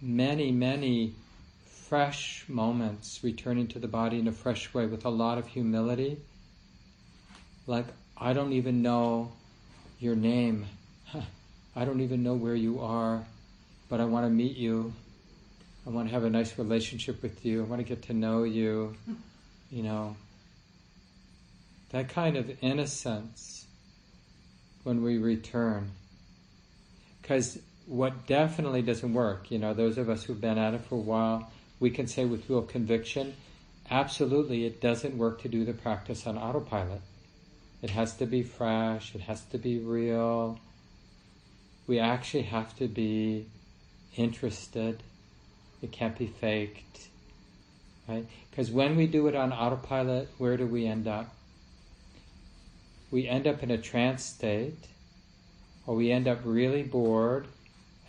[0.00, 1.12] many many
[1.88, 6.18] fresh moments returning to the body in a fresh way with a lot of humility
[7.66, 9.30] like i don't even know
[9.98, 10.66] your name
[11.78, 13.24] I don't even know where you are,
[13.88, 14.92] but I want to meet you.
[15.88, 17.62] I want to have a nice relationship with you.
[17.62, 18.94] I want to get to know you.
[19.70, 20.16] You know,
[21.92, 23.66] that kind of innocence
[24.82, 25.92] when we return.
[27.22, 30.96] Because what definitely doesn't work, you know, those of us who've been at it for
[30.96, 33.34] a while, we can say with real conviction,
[33.90, 37.00] absolutely, it doesn't work to do the practice on autopilot.
[37.80, 40.58] It has to be fresh, it has to be real,
[41.86, 43.46] we actually have to be
[44.16, 45.02] interested.
[45.82, 47.08] It can't be faked.
[48.08, 48.26] Right?
[48.50, 51.34] Because when we do it on autopilot, where do we end up?
[53.10, 54.86] We end up in a trance state,
[55.86, 57.46] or we end up really bored,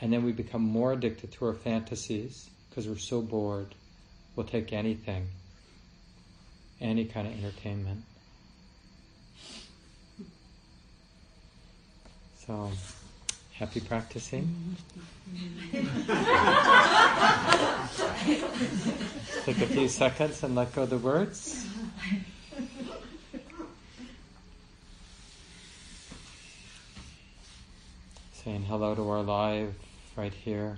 [0.02, 3.76] and then we become more addicted to our fantasies because we're so bored.
[4.36, 5.28] We'll take anything,
[6.80, 8.04] any kind of entertainment.
[12.46, 12.72] So.
[13.60, 14.78] Happy practicing.
[19.44, 21.68] Take a few seconds and let go of the words.
[28.32, 29.74] Saying hello to our live
[30.16, 30.78] right here.